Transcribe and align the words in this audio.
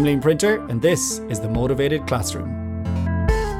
I'm 0.00 0.06
Liam 0.06 0.22
Printer, 0.22 0.66
and 0.70 0.80
this 0.80 1.18
is 1.28 1.40
the 1.40 1.48
Motivated 1.50 2.06
Classroom. 2.06 2.48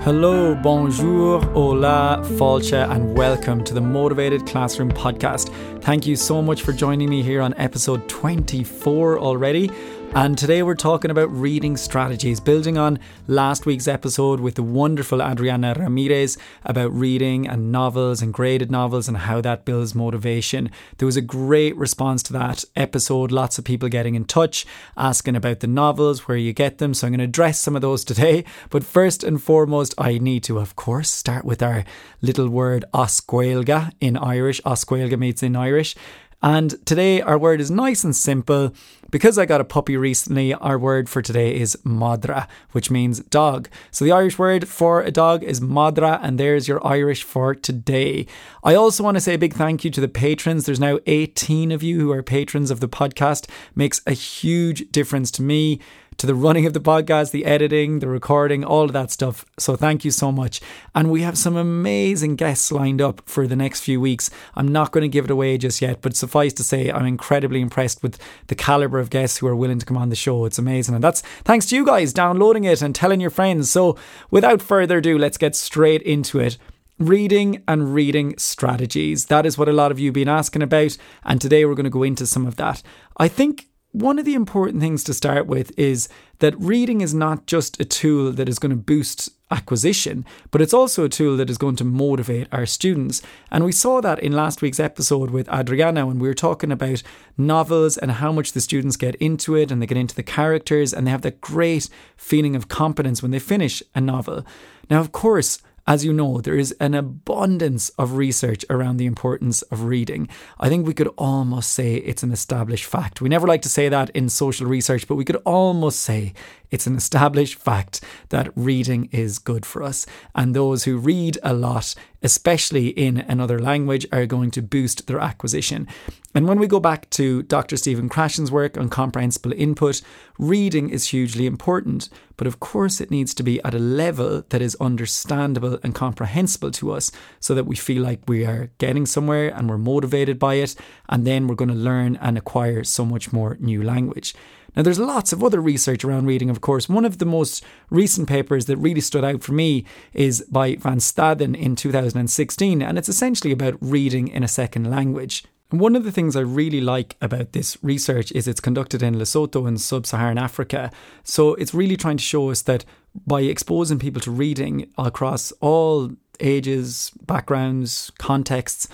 Hello, 0.03 0.55
bonjour, 0.55 1.39
hola, 1.53 2.23
falcha, 2.39 2.91
and 2.91 3.15
welcome 3.15 3.63
to 3.63 3.75
the 3.75 3.81
Motivated 3.83 4.47
Classroom 4.47 4.91
podcast. 4.91 5.53
Thank 5.83 6.07
you 6.07 6.17
so 6.17 6.41
much 6.41 6.63
for 6.63 6.73
joining 6.73 7.11
me 7.11 7.23
here 7.23 7.43
on 7.43 7.53
episode 7.59 8.09
24 8.09 9.19
already. 9.19 9.71
And 10.13 10.37
today 10.37 10.65
we're 10.65 10.75
talking 10.75 11.13
about 11.13 11.31
reading 11.31 11.77
strategies, 11.77 12.41
building 12.41 12.77
on 12.77 12.99
last 13.29 13.65
week's 13.65 13.87
episode 13.87 14.41
with 14.41 14.57
the 14.57 14.63
wonderful 14.63 15.23
Adriana 15.23 15.73
Ramirez 15.79 16.37
about 16.65 16.93
reading 16.93 17.47
and 17.47 17.71
novels 17.71 18.21
and 18.21 18.35
graded 18.35 18.73
novels 18.73 19.07
and 19.07 19.17
how 19.17 19.41
that 19.43 19.65
builds 19.65 19.95
motivation. 19.95 20.69
There 20.99 21.07
was 21.07 21.17
a 21.17 21.23
great 21.23 21.77
response 21.77 22.25
to 22.25 22.33
that 22.33 22.65
episode, 22.75 23.31
lots 23.31 23.57
of 23.57 23.65
people 23.65 23.89
getting 23.89 24.17
in 24.17 24.25
touch, 24.25 24.67
asking 24.97 25.37
about 25.37 25.61
the 25.61 25.69
novels, 25.69 26.27
where 26.27 26.37
you 26.37 26.53
get 26.53 26.79
them. 26.79 26.93
So 26.93 27.07
I'm 27.07 27.13
going 27.13 27.19
to 27.19 27.25
address 27.25 27.61
some 27.61 27.77
of 27.77 27.83
those 27.83 28.05
today. 28.05 28.45
But 28.69 28.83
first 28.83 29.23
and 29.23 29.41
foremost, 29.41 29.95
I 29.97 30.19
need 30.19 30.43
to, 30.45 30.59
of 30.59 30.75
course, 30.75 31.09
start 31.09 31.45
with 31.45 31.63
our 31.63 31.85
little 32.21 32.49
word 32.49 32.85
as 32.93 33.21
Gaeilge 33.21 33.93
in 34.01 34.17
Irish. 34.17 34.61
As 34.67 34.85
Gaeilge 34.85 35.17
means 35.17 35.45
in 35.45 35.55
Irish. 35.55 35.95
And 36.43 36.85
today 36.87 37.21
our 37.21 37.39
word 37.39 37.61
is 37.61 37.71
nice 37.71 38.05
and 38.05 38.17
simple. 38.17 38.73
Because 39.11 39.39
I 39.39 39.45
got 39.45 39.61
a 39.61 39.65
puppy 39.65 39.97
recently, 39.97 40.55
our 40.55 40.79
word 40.79 41.09
for 41.09 41.21
today 41.21 41.57
is 41.57 41.77
madra, 41.85 42.47
which 42.71 42.91
means 42.91 43.19
dog. 43.25 43.69
So 43.91 44.05
the 44.05 44.13
Irish 44.13 44.39
word 44.39 44.69
for 44.69 45.03
a 45.03 45.11
dog 45.11 45.43
is 45.43 45.61
madra, 45.61 46.21
and 46.23 46.39
there's 46.39 46.69
your 46.69 46.87
Irish 46.87 47.25
for 47.25 47.55
today. 47.55 48.27
I 48.63 48.77
also 48.77 49.03
want 49.03 49.17
to 49.17 49.21
say 49.21 49.35
a 49.35 49.39
big 49.39 49.55
thank 49.55 49.85
you 49.85 49.91
to 49.91 50.01
the 50.01 50.07
patrons. 50.09 50.65
There's 50.65 50.79
now 50.79 51.01
18 51.07 51.73
of 51.73 51.83
you 51.83 51.99
who 51.99 52.13
are 52.13 52.23
patrons 52.23 52.71
of 52.71 52.79
the 52.79 52.89
podcast. 52.89 53.51
Makes 53.75 54.01
a 54.07 54.13
huge 54.13 54.91
difference 54.93 55.33
to 55.33 55.43
me 55.43 55.81
to 56.21 56.27
the 56.27 56.35
running 56.35 56.67
of 56.67 56.75
the 56.75 56.81
podcast, 56.81 57.31
the 57.31 57.47
editing, 57.47 58.01
the 58.01 58.07
recording, 58.07 58.63
all 58.63 58.85
of 58.85 58.93
that 58.93 59.11
stuff. 59.11 59.47
So 59.59 59.75
thank 59.75 60.05
you 60.05 60.11
so 60.11 60.31
much. 60.31 60.61
And 60.95 61.11
we 61.11 61.23
have 61.23 61.39
some 61.39 61.57
amazing 61.57 62.37
guests 62.37 62.71
lined 62.71 63.01
up 63.01 63.23
for 63.25 63.47
the 63.47 63.57
next 63.57 63.81
few 63.81 64.03
weeks. 64.03 64.29
I'm 64.55 64.69
not 64.69 64.93
going 64.93 65.01
to 65.01 65.09
give 65.09 65.25
it 65.25 65.31
away 65.31 65.57
just 65.57 65.81
yet, 65.81 66.03
but 66.03 66.15
suffice 66.15 66.53
to 66.55 66.63
say, 66.63 66.91
I'm 66.91 67.07
incredibly 67.07 67.63
impressed 67.63 68.03
with 68.03 68.19
the 68.49 68.55
caliber 68.55 68.99
of 68.99 69.09
guests 69.09 69.39
who 69.39 69.47
are 69.47 69.57
willing 69.57 69.79
to 69.79 69.87
come 69.87 69.97
on 69.97 70.11
the 70.11 70.15
show. 70.15 70.45
It's 70.45 70.59
amazing. 70.59 70.95
And 70.95 71.03
that's 71.03 71.23
thanks 71.23 71.65
to 71.71 71.77
you 71.77 71.87
guys 71.87 72.13
downloading 72.13 72.65
it 72.65 72.83
and 72.83 72.95
telling 72.95 73.23
your 73.23 73.31
friends. 73.31 73.71
So 73.71 73.97
without 74.31 74.61
further 74.61 74.99
ado, 74.99 75.17
let's 75.17 75.39
get 75.39 75.57
straight 75.57 76.03
into 76.03 76.39
it 76.39 76.59
reading 76.99 77.63
and 77.67 77.95
reading 77.95 78.37
strategies. 78.37 79.25
That 79.27 79.47
is 79.47 79.57
what 79.57 79.71
a 79.71 79.73
lot 79.73 79.91
of 79.91 79.99
you 79.99 80.09
have 80.09 80.15
been 80.15 80.29
asking 80.29 80.61
about, 80.61 80.99
and 81.25 81.41
today 81.41 81.65
we're 81.65 81.75
going 81.75 81.85
to 81.85 81.91
go 81.91 82.03
into 82.03 82.27
some 82.27 82.47
of 82.47 82.57
that. 82.57 82.83
I 83.17 83.27
think 83.27 83.70
one 83.93 84.19
of 84.19 84.25
the 84.25 84.35
important 84.35 84.81
things 84.81 85.03
to 85.05 85.15
start 85.15 85.47
with 85.47 85.77
is 85.79 86.09
that 86.39 86.59
reading 86.59 87.01
is 87.01 87.13
not 87.13 87.47
just 87.47 87.81
a 87.81 87.85
tool 87.85 88.31
that 88.33 88.49
is 88.49 88.59
going 88.59 88.71
to 88.71 88.77
boost 88.77 89.31
acquisition, 89.51 90.25
but 90.53 90.63
it's 90.63 90.73
also 90.73 91.05
a 91.05 91.09
tool 91.09 91.37
that 91.37 91.51
is 91.51 91.59
going 91.59 91.75
to 91.77 91.85
motivate 91.85 92.47
our 92.53 92.67
students. 92.67 93.21
And 93.51 93.65
we 93.65 93.73
saw 93.73 94.01
that 94.01 94.21
in 94.21 94.33
last 94.33 94.63
week's 94.63 94.79
episode 94.79 95.31
with 95.31 95.49
Adriana 95.49 96.07
when 96.07 96.21
we 96.21 96.29
were 96.29 96.35
talking 96.35 96.71
about 96.71 97.03
novels 97.37 97.99
and 97.99 98.13
how 98.13 98.31
much 98.31 98.53
the 98.53 98.61
students 98.61 98.97
get 98.97 99.17
into 99.17 99.57
it 99.57 99.73
and 99.73 99.83
they 99.83 99.87
get 99.87 99.99
into 99.99 100.15
the 100.15 100.23
characters 100.23 100.95
and 100.95 101.07
they 101.07 101.11
have 101.11 101.23
that 101.23 101.41
great 101.41 101.89
feeling 102.17 102.55
of 102.55 102.69
competence 102.69 103.23
when 103.23 103.33
they 103.33 103.41
finish 103.41 103.83
a 103.95 104.01
novel. 104.01 104.47
Now, 104.89 105.01
of 105.01 105.11
course, 105.11 105.61
as 105.87 106.05
you 106.05 106.13
know, 106.13 106.41
there 106.41 106.57
is 106.57 106.73
an 106.81 106.95
abundance 106.95 107.89
of 107.91 108.17
research 108.17 108.65
around 108.71 108.97
the 108.97 109.07
importance 109.07 109.63
of 109.63 109.85
reading. 109.85 110.29
I 110.59 110.69
think 110.69 110.87
we 110.87 110.95
could 110.95 111.09
almost 111.19 111.73
say 111.73 111.97
it's 111.97 112.23
an 112.23 112.33
established 112.33 112.85
fact. 112.85 113.21
We 113.21 113.29
never 113.29 113.47
like 113.47 113.63
to 113.63 113.69
say 113.69 113.89
that 113.89 114.11
in 114.11 114.29
social 114.29 114.67
research, 114.67 115.09
but 115.09 115.17
we 115.17 115.25
could 115.25 115.41
almost 115.45 116.01
say 116.01 116.33
it's 116.71 116.87
an 116.87 116.97
established 116.97 117.59
fact 117.59 118.01
that 118.29 118.53
reading 118.57 119.09
is 119.11 119.39
good 119.39 119.67
for 119.67 119.83
us. 119.83 120.07
And 120.35 120.55
those 120.55 120.85
who 120.85 120.99
read 120.99 121.39
a 121.43 121.53
lot, 121.53 121.95
especially 122.23 122.89
in 122.89 123.19
another 123.19 123.59
language, 123.59 124.07
are 124.13 124.27
going 124.27 124.51
to 124.53 124.63
boost 124.63 125.07
their 125.07 125.21
acquisition. 125.21 125.89
And 126.33 126.47
when 126.47 126.61
we 126.61 126.69
go 126.69 126.79
back 126.79 127.11
to 127.11 127.43
Dr. 127.43 127.77
Stephen 127.77 128.09
Krashen's 128.09 128.53
work 128.53 128.79
on 128.79 128.89
comprehensible 128.89 129.53
input, 129.53 130.01
reading 130.39 130.89
is 130.89 131.09
hugely 131.09 131.45
important. 131.45 132.09
But 132.37 132.47
of 132.47 132.61
course, 132.61 133.01
it 133.01 133.11
needs 133.11 133.35
to 133.35 133.43
be 133.43 133.61
at 133.65 133.75
a 133.75 133.81
level 133.81 134.45
that 134.49 134.63
is 134.63 134.77
understandable 134.81 135.81
and 135.83 135.93
comprehensible 135.93 136.71
to 136.73 136.93
us 136.93 137.11
so 137.41 137.53
that 137.57 137.67
we 137.67 137.75
feel 137.75 138.03
like 138.03 138.29
we 138.29 138.47
are 138.47 138.71
getting 138.79 139.07
somewhere 139.07 139.49
and 139.49 139.69
we're 139.69 139.77
motivated 139.77 140.39
by 140.39 140.55
it. 140.55 140.77
And 141.09 141.27
then 141.27 141.49
we're 141.49 141.57
going 141.57 141.69
to 141.69 141.75
learn 141.75 142.15
and 142.21 142.39
acquire 142.39 142.85
so 142.85 143.05
much 143.05 143.33
more 143.33 143.57
new 143.59 143.83
language. 143.83 144.33
Now, 144.77 144.83
there's 144.83 145.01
lots 145.01 145.33
of 145.33 145.43
other 145.43 145.61
research 145.61 146.05
around 146.05 146.27
reading, 146.27 146.49
of 146.49 146.61
course. 146.61 146.89
One 146.89 147.05
of 147.05 147.19
the 147.19 147.27
most 147.27 147.65
recent 147.91 148.29
papers 148.29 148.67
that 148.67 148.77
really 148.77 149.01
stood 149.01 149.25
out 149.25 149.43
for 149.43 149.53
me 149.53 149.85
is 150.13 150.43
by 150.43 150.77
Van 150.77 150.99
Staden 150.99 151.57
in 151.57 151.75
2016, 151.75 152.81
and 152.81 152.97
it's 152.97 153.09
essentially 153.09 153.53
about 153.53 153.75
reading 153.81 154.29
in 154.29 154.45
a 154.45 154.49
second 154.49 154.89
language. 154.89 155.45
One 155.71 155.95
of 155.95 156.03
the 156.03 156.11
things 156.11 156.35
I 156.35 156.41
really 156.41 156.81
like 156.81 157.17
about 157.21 157.53
this 157.53 157.79
research 157.83 158.33
is 158.33 158.49
it's 158.49 158.61
conducted 158.61 159.03
in 159.05 159.15
Lesotho 159.15 159.69
in 159.69 159.79
sub 159.79 160.05
Saharan 160.05 160.37
Africa. 160.37 160.91
So 161.23 161.55
it's 161.55 161.73
really 161.73 161.97
trying 161.97 162.17
to 162.17 162.25
show 162.25 162.51
us 162.51 162.63
that 162.63 162.85
by 163.27 163.43
exposing 163.43 164.01
people 164.01 164.21
to 164.23 164.33
reading 164.33 164.91
across 164.99 165.53
all 165.61 166.11
ages, 166.41 167.13
backgrounds, 167.25 168.11
contexts, 168.19 168.89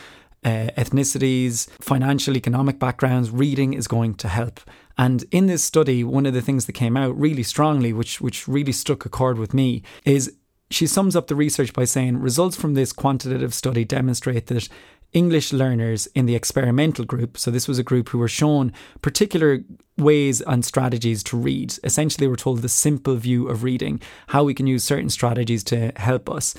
uh, 0.45 0.69
ethnicities, 0.77 1.69
financial, 1.81 2.37
economic 2.37 2.79
backgrounds, 2.79 3.31
reading 3.31 3.73
is 3.73 3.89
going 3.89 4.15
to 4.17 4.29
help. 4.29 4.61
And 4.99 5.25
in 5.31 5.47
this 5.47 5.65
study, 5.65 6.05
one 6.05 6.27
of 6.27 6.35
the 6.35 6.43
things 6.43 6.67
that 6.67 6.73
came 6.73 6.97
out 6.97 7.19
really 7.19 7.43
strongly, 7.43 7.93
which 7.93 8.21
which 8.21 8.47
really 8.47 8.73
struck 8.73 9.07
a 9.07 9.09
chord 9.09 9.39
with 9.39 9.55
me, 9.55 9.83
is 10.05 10.35
she 10.71 10.87
sums 10.87 11.15
up 11.15 11.29
the 11.29 11.37
research 11.37 11.73
by 11.73 11.85
saying 11.85 12.19
results 12.19 12.57
from 12.57 12.75
this 12.75 12.93
quantitative 12.93 13.55
study 13.55 13.85
demonstrate 13.85 14.47
that 14.47 14.69
English 15.13 15.53
learners 15.53 16.07
in 16.15 16.27
the 16.27 16.35
experimental 16.35 17.05
group, 17.05 17.39
so 17.39 17.51
this 17.51 17.69
was 17.69 17.79
a 17.79 17.85
group 17.85 18.11
who 18.11 18.19
were 18.19 18.29
shown 18.29 18.73
particular 19.03 19.61
ways 19.97 20.41
and 20.43 20.65
strategies 20.65 21.23
to 21.25 21.37
read. 21.37 21.75
Essentially, 21.85 22.27
were 22.27 22.37
told 22.37 22.63
the 22.63 22.69
simple 22.69 23.17
view 23.17 23.49
of 23.49 23.63
reading, 23.63 24.01
how 24.29 24.45
we 24.45 24.55
can 24.55 24.67
use 24.67 24.85
certain 24.85 25.11
strategies 25.11 25.65
to 25.65 25.93
help 25.97 26.29
us, 26.29 26.55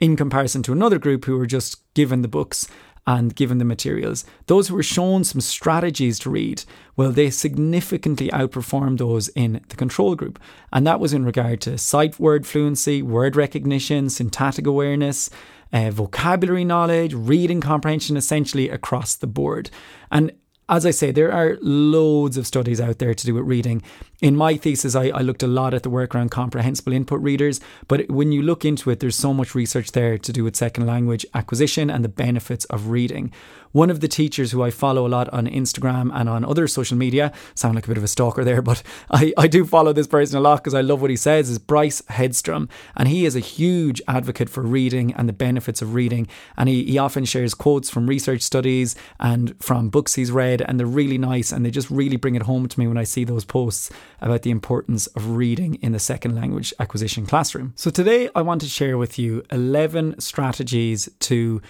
in 0.00 0.16
comparison 0.16 0.62
to 0.64 0.72
another 0.72 0.98
group 0.98 1.24
who 1.24 1.38
were 1.38 1.46
just 1.46 1.82
given 1.94 2.22
the 2.22 2.28
books 2.28 2.68
and 3.06 3.34
given 3.34 3.58
the 3.58 3.64
materials. 3.64 4.24
Those 4.46 4.68
who 4.68 4.76
were 4.76 4.82
shown 4.82 5.24
some 5.24 5.40
strategies 5.40 6.18
to 6.20 6.30
read, 6.30 6.64
well, 6.96 7.10
they 7.10 7.30
significantly 7.30 8.28
outperformed 8.28 8.98
those 8.98 9.28
in 9.28 9.60
the 9.68 9.76
control 9.76 10.14
group. 10.14 10.38
And 10.72 10.86
that 10.86 11.00
was 11.00 11.12
in 11.12 11.24
regard 11.24 11.60
to 11.62 11.78
sight 11.78 12.20
word 12.20 12.46
fluency, 12.46 13.02
word 13.02 13.34
recognition, 13.34 14.08
syntactic 14.08 14.66
awareness, 14.66 15.30
uh, 15.72 15.90
vocabulary 15.90 16.64
knowledge, 16.64 17.14
reading 17.14 17.60
comprehension, 17.60 18.16
essentially 18.16 18.68
across 18.68 19.16
the 19.16 19.26
board. 19.26 19.70
And 20.10 20.32
as 20.68 20.86
I 20.86 20.90
say, 20.90 21.10
there 21.10 21.32
are 21.32 21.58
loads 21.60 22.36
of 22.36 22.46
studies 22.46 22.80
out 22.80 22.98
there 22.98 23.14
to 23.14 23.26
do 23.26 23.34
with 23.34 23.44
reading. 23.44 23.82
In 24.22 24.36
my 24.36 24.56
thesis, 24.56 24.94
I, 24.94 25.08
I, 25.08 25.20
looked 25.22 25.42
a 25.42 25.48
lot 25.48 25.74
at 25.74 25.82
the 25.82 25.90
work 25.90 26.14
around 26.14 26.30
comprehensible 26.30 26.92
input 26.92 27.20
readers, 27.20 27.60
but 27.88 28.08
when 28.08 28.30
you 28.30 28.40
look 28.40 28.64
into 28.64 28.88
it, 28.90 29.00
there's 29.00 29.16
so 29.16 29.34
much 29.34 29.52
research 29.52 29.90
there 29.90 30.16
to 30.16 30.32
do 30.32 30.44
with 30.44 30.54
second 30.54 30.86
language 30.86 31.26
acquisition 31.34 31.90
and 31.90 32.04
the 32.04 32.08
benefits 32.08 32.64
of 32.66 32.90
reading. 32.90 33.32
One 33.72 33.90
of 33.90 33.98
the 34.00 34.06
teachers 34.06 34.52
who 34.52 34.62
I 34.62 34.70
follow 34.70 35.06
a 35.06 35.08
lot 35.08 35.28
on 35.30 35.48
Instagram 35.48 36.12
and 36.14 36.28
on 36.28 36.44
other 36.44 36.68
social 36.68 36.96
media, 36.96 37.32
sound 37.56 37.74
like 37.74 37.86
a 37.86 37.88
bit 37.88 37.96
of 37.96 38.04
a 38.04 38.08
stalker 38.08 38.44
there, 38.44 38.62
but 38.70 38.84
I, 39.10 39.32
I 39.36 39.48
do 39.48 39.64
follow 39.64 39.92
this 39.92 40.06
person 40.06 40.38
a 40.38 40.40
lot 40.40 40.58
because 40.58 40.74
I 40.74 40.82
love 40.82 41.00
what 41.00 41.10
he 41.10 41.16
says, 41.16 41.50
is 41.50 41.58
Bryce 41.58 42.00
Hedstrom. 42.02 42.68
And 42.96 43.08
he 43.08 43.26
is 43.26 43.34
a 43.34 43.40
huge 43.40 44.00
advocate 44.06 44.48
for 44.48 44.62
reading 44.62 45.12
and 45.14 45.28
the 45.28 45.32
benefits 45.32 45.82
of 45.82 45.94
reading. 45.94 46.28
And 46.56 46.68
he, 46.68 46.84
he 46.84 46.96
often 46.96 47.24
shares 47.24 47.54
quotes 47.54 47.90
from 47.90 48.06
research 48.06 48.42
studies 48.42 48.94
and 49.18 49.60
from 49.60 49.88
books 49.88 50.14
he's 50.14 50.30
read, 50.30 50.62
and 50.62 50.78
they're 50.78 50.86
really 50.86 51.18
nice 51.18 51.50
and 51.50 51.66
they 51.66 51.72
just 51.72 51.90
really 51.90 52.16
bring 52.16 52.36
it 52.36 52.42
home 52.42 52.68
to 52.68 52.78
me 52.78 52.86
when 52.86 52.98
I 52.98 53.04
see 53.04 53.24
those 53.24 53.44
posts 53.44 53.90
about 54.22 54.42
the 54.42 54.50
importance 54.50 55.06
of 55.08 55.30
reading 55.30 55.74
in 55.76 55.92
the 55.92 55.98
second 55.98 56.34
language 56.34 56.72
acquisition 56.78 57.26
classroom. 57.26 57.72
So 57.76 57.90
today 57.90 58.30
I 58.34 58.42
want 58.42 58.60
to 58.62 58.68
share 58.68 58.96
with 58.96 59.18
you 59.18 59.42
11 59.50 60.20
strategies 60.20 61.08
to 61.20 61.60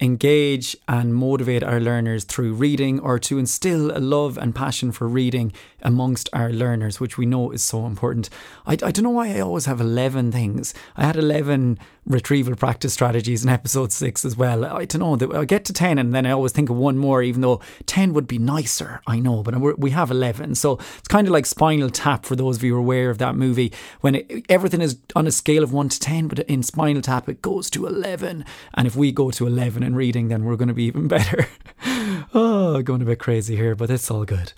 engage 0.00 0.76
and 0.88 1.14
motivate 1.14 1.62
our 1.62 1.80
learners 1.80 2.24
through 2.24 2.52
reading 2.54 3.00
or 3.00 3.18
to 3.20 3.38
instill 3.38 3.96
a 3.96 4.00
love 4.00 4.36
and 4.36 4.54
passion 4.54 4.92
for 4.92 5.08
reading 5.08 5.52
amongst 5.84 6.28
our 6.32 6.50
learners, 6.50 6.98
which 6.98 7.18
we 7.18 7.26
know 7.26 7.50
is 7.50 7.62
so 7.62 7.86
important. 7.86 8.30
I, 8.66 8.72
I 8.72 8.90
don't 8.90 9.02
know 9.02 9.10
why 9.10 9.28
I 9.28 9.40
always 9.40 9.66
have 9.66 9.80
11 9.80 10.32
things. 10.32 10.74
I 10.96 11.04
had 11.04 11.16
11 11.16 11.78
retrieval 12.06 12.54
practice 12.54 12.92
strategies 12.92 13.44
in 13.44 13.50
episode 13.50 13.92
6 13.92 14.24
as 14.24 14.36
well. 14.36 14.64
I 14.64 14.84
don't 14.84 15.20
know, 15.20 15.38
I 15.38 15.44
get 15.44 15.64
to 15.66 15.72
10 15.72 15.98
and 15.98 16.14
then 16.14 16.26
I 16.26 16.30
always 16.30 16.52
think 16.52 16.70
of 16.70 16.76
one 16.76 16.98
more, 16.98 17.22
even 17.22 17.40
though 17.40 17.60
10 17.86 18.12
would 18.14 18.26
be 18.26 18.38
nicer, 18.38 19.00
I 19.06 19.20
know, 19.20 19.42
but 19.42 19.78
we 19.78 19.90
have 19.90 20.10
11. 20.10 20.54
So 20.56 20.78
it's 20.98 21.08
kind 21.08 21.26
of 21.26 21.32
like 21.32 21.46
Spinal 21.46 21.90
Tap 21.90 22.26
for 22.26 22.36
those 22.36 22.56
of 22.56 22.64
you 22.64 22.72
who 22.72 22.76
are 22.76 22.80
aware 22.80 23.10
of 23.10 23.18
that 23.18 23.36
movie, 23.36 23.72
when 24.00 24.16
it, 24.16 24.46
everything 24.48 24.80
is 24.80 24.98
on 25.16 25.26
a 25.26 25.32
scale 25.32 25.62
of 25.62 25.72
1 25.72 25.88
to 25.90 26.00
10, 26.00 26.28
but 26.28 26.40
in 26.40 26.62
Spinal 26.62 27.02
Tap 27.02 27.28
it 27.28 27.42
goes 27.42 27.70
to 27.70 27.86
11. 27.86 28.44
And 28.74 28.86
if 28.86 28.96
we 28.96 29.12
go 29.12 29.30
to 29.30 29.46
11 29.46 29.82
in 29.82 29.94
reading, 29.94 30.28
then 30.28 30.44
we're 30.44 30.56
going 30.56 30.68
to 30.68 30.74
be 30.74 30.84
even 30.84 31.08
better. 31.08 31.46
oh, 32.34 32.82
going 32.82 33.02
a 33.02 33.06
bit 33.06 33.18
crazy 33.18 33.56
here, 33.56 33.74
but 33.74 33.90
it's 33.90 34.10
all 34.10 34.24
good. 34.24 34.52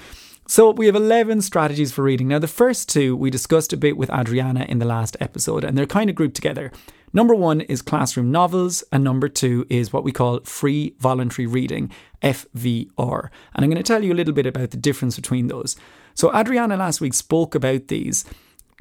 So, 0.48 0.70
we 0.70 0.86
have 0.86 0.94
11 0.94 1.42
strategies 1.42 1.90
for 1.90 2.02
reading. 2.02 2.28
Now, 2.28 2.38
the 2.38 2.46
first 2.46 2.88
two 2.88 3.16
we 3.16 3.30
discussed 3.30 3.72
a 3.72 3.76
bit 3.76 3.96
with 3.96 4.10
Adriana 4.10 4.64
in 4.68 4.78
the 4.78 4.84
last 4.84 5.16
episode, 5.18 5.64
and 5.64 5.76
they're 5.76 5.86
kind 5.86 6.08
of 6.08 6.14
grouped 6.14 6.36
together. 6.36 6.70
Number 7.12 7.34
one 7.34 7.62
is 7.62 7.82
classroom 7.82 8.30
novels, 8.30 8.84
and 8.92 9.02
number 9.02 9.28
two 9.28 9.66
is 9.68 9.92
what 9.92 10.04
we 10.04 10.12
call 10.12 10.38
free 10.44 10.94
voluntary 11.00 11.48
reading, 11.48 11.90
FVR. 12.22 13.30
And 13.54 13.64
I'm 13.64 13.70
going 13.70 13.76
to 13.76 13.82
tell 13.82 14.04
you 14.04 14.12
a 14.12 14.14
little 14.14 14.32
bit 14.32 14.46
about 14.46 14.70
the 14.70 14.76
difference 14.76 15.16
between 15.16 15.48
those. 15.48 15.74
So, 16.14 16.32
Adriana 16.32 16.76
last 16.76 17.00
week 17.00 17.14
spoke 17.14 17.56
about 17.56 17.88
these. 17.88 18.24